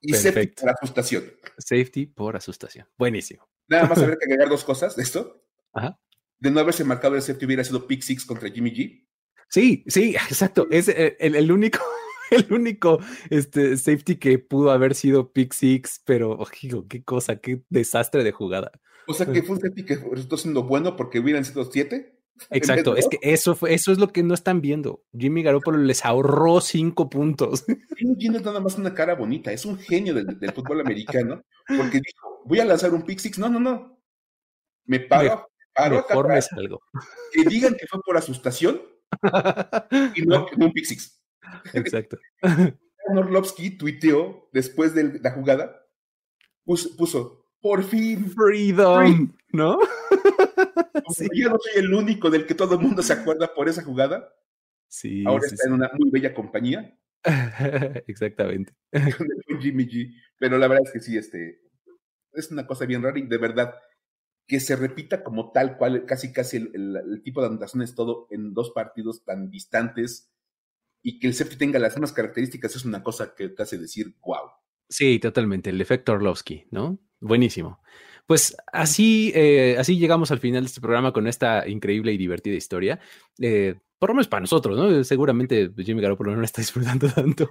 [0.00, 1.24] Y safety por asustación.
[1.58, 2.86] Safety por asustación.
[2.96, 3.48] Buenísimo.
[3.68, 5.44] Nada más habría que agregar dos cosas de esto.
[5.72, 5.98] Ajá.
[6.40, 9.06] De no haberse marcado el safety hubiera sido pick six contra Jimmy G.
[9.48, 10.66] Sí, sí, exacto.
[10.70, 11.80] Es el, único,
[12.30, 17.62] el único este, safety que pudo haber sido pick six, pero ojo, qué cosa, qué
[17.68, 18.72] desastre de jugada.
[19.06, 22.18] O sea que fue un safety que resultó siendo bueno porque hubieran sido siete.
[22.50, 25.02] Exacto, es que eso fue, eso es lo que no están viendo.
[25.16, 27.64] Jimmy Garoppolo les ahorró cinco puntos.
[27.96, 31.42] Jimmy G no es nada más una cara bonita, es un genio del, fútbol americano,
[31.66, 33.38] porque dijo, voy a lanzar un pick six.
[33.38, 33.98] No, no, no.
[34.84, 36.14] Me paro, acá
[36.56, 36.82] algo.
[37.32, 38.82] Que digan que fue por asustación
[40.14, 41.22] y no que un pick six.
[41.74, 42.18] Exacto.
[43.16, 45.86] Orlovsky tuiteó después de la jugada,
[46.64, 48.30] puso, por fin.
[48.30, 49.78] Freedom, ¿no?
[51.32, 54.30] Yo no soy el único del que todo el mundo se acuerda por esa jugada.
[54.88, 55.24] Sí.
[55.26, 56.98] Ahora está en una muy bella compañía.
[58.06, 58.74] Exactamente.
[59.48, 60.14] Con Jimmy G.
[60.38, 61.60] Pero la verdad es que sí, este,
[62.32, 63.74] es una cosa bien rara y de verdad
[64.48, 68.70] que se repita como tal cual, casi casi el, tipo de anotaciones todo en dos
[68.70, 70.32] partidos tan distantes
[71.02, 74.16] y que el safety tenga las mismas características es una cosa que te hace decir
[74.22, 74.50] wow.
[74.88, 76.98] Sí, totalmente, el efecto Orlovsky, ¿no?
[77.20, 77.82] Buenísimo.
[78.26, 82.54] Pues así, eh, así llegamos al final de este programa con esta increíble y divertida
[82.54, 83.00] historia.
[83.38, 85.04] Eh, por lo menos para nosotros, ¿no?
[85.04, 87.50] Seguramente Jimmy Garoppolo no la está disfrutando tanto.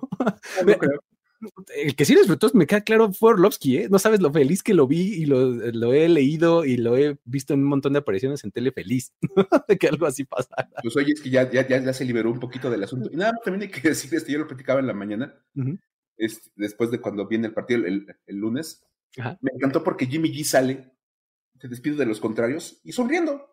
[1.75, 3.87] El que sí disfrutó, me queda claro, fue Orlovsky, ¿eh?
[3.89, 7.53] No sabes lo feliz que lo vi y lo, he leído y lo he visto
[7.53, 9.13] en un montón de apariciones en tele feliz
[9.67, 10.69] de que algo así pasara.
[10.81, 13.09] Pues oye, es que ya, ya, ya, se liberó un poquito del asunto.
[13.11, 15.35] Y nada, también hay que decir, este, yo lo platicaba en la mañana,
[16.55, 18.83] después de cuando viene el partido el, el lunes,
[19.41, 20.91] me encantó porque Jimmy G sale,
[21.59, 23.47] se despide de los contrarios y sonriendo.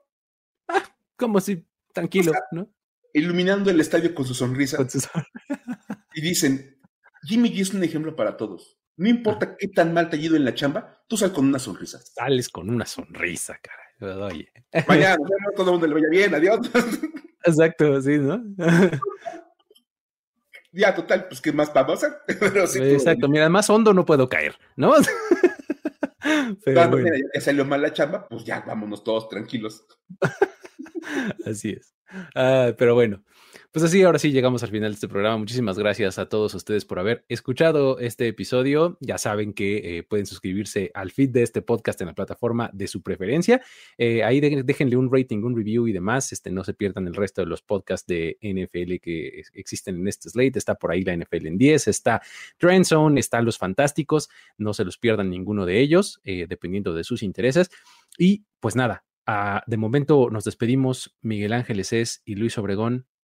[0.69, 0.83] Ah,
[1.17, 2.71] como si tranquilo, ¿no?
[3.15, 4.87] iluminando el estadio con su sonrisa.
[6.15, 6.74] y dicen,
[7.25, 8.79] Jimmy G es un ejemplo para todos.
[8.97, 12.01] No importa qué tan mal te en la chamba, tú sal con una sonrisa.
[12.01, 14.27] Sales con una sonrisa, cara.
[14.27, 14.53] Oye.
[14.89, 15.17] Mañana,
[15.57, 16.61] todo el mundo le vaya bien, adiós.
[17.45, 18.43] Exacto, sí, ¿no?
[20.73, 22.23] ya, total, pues, ¿qué más vamos a
[22.63, 22.83] hacer?
[22.93, 24.95] Exacto, mira, más hondo no puedo caer, ¿no?
[26.65, 26.99] Pero
[27.35, 29.85] ya salió mal la chamba, pues ya, vámonos todos tranquilos.
[31.45, 31.95] Así es.
[32.35, 33.23] Ah, pero bueno,
[33.75, 35.37] pues así, ahora sí llegamos al final de este programa.
[35.37, 38.97] Muchísimas gracias a todos ustedes por haber escuchado este episodio.
[39.01, 42.87] Ya saben que eh, pueden suscribirse al feed de este podcast en la plataforma de
[42.87, 43.61] su preferencia.
[43.99, 46.33] Eh, ahí déjenle un rating, un review y demás.
[46.33, 50.31] Este, no se pierdan el resto de los podcasts de NFL que existen en este
[50.31, 50.57] slate.
[50.57, 52.23] Está por ahí la NFL en 10, está
[52.59, 54.31] Trend Zone, están los fantásticos.
[54.57, 57.71] No se los pierdan ninguno de ellos, eh, dependiendo de sus intereses.
[58.19, 61.17] Y pues nada, ah, de momento nos despedimos.
[61.23, 63.09] Miguel Ángeles es y Luis Obregón.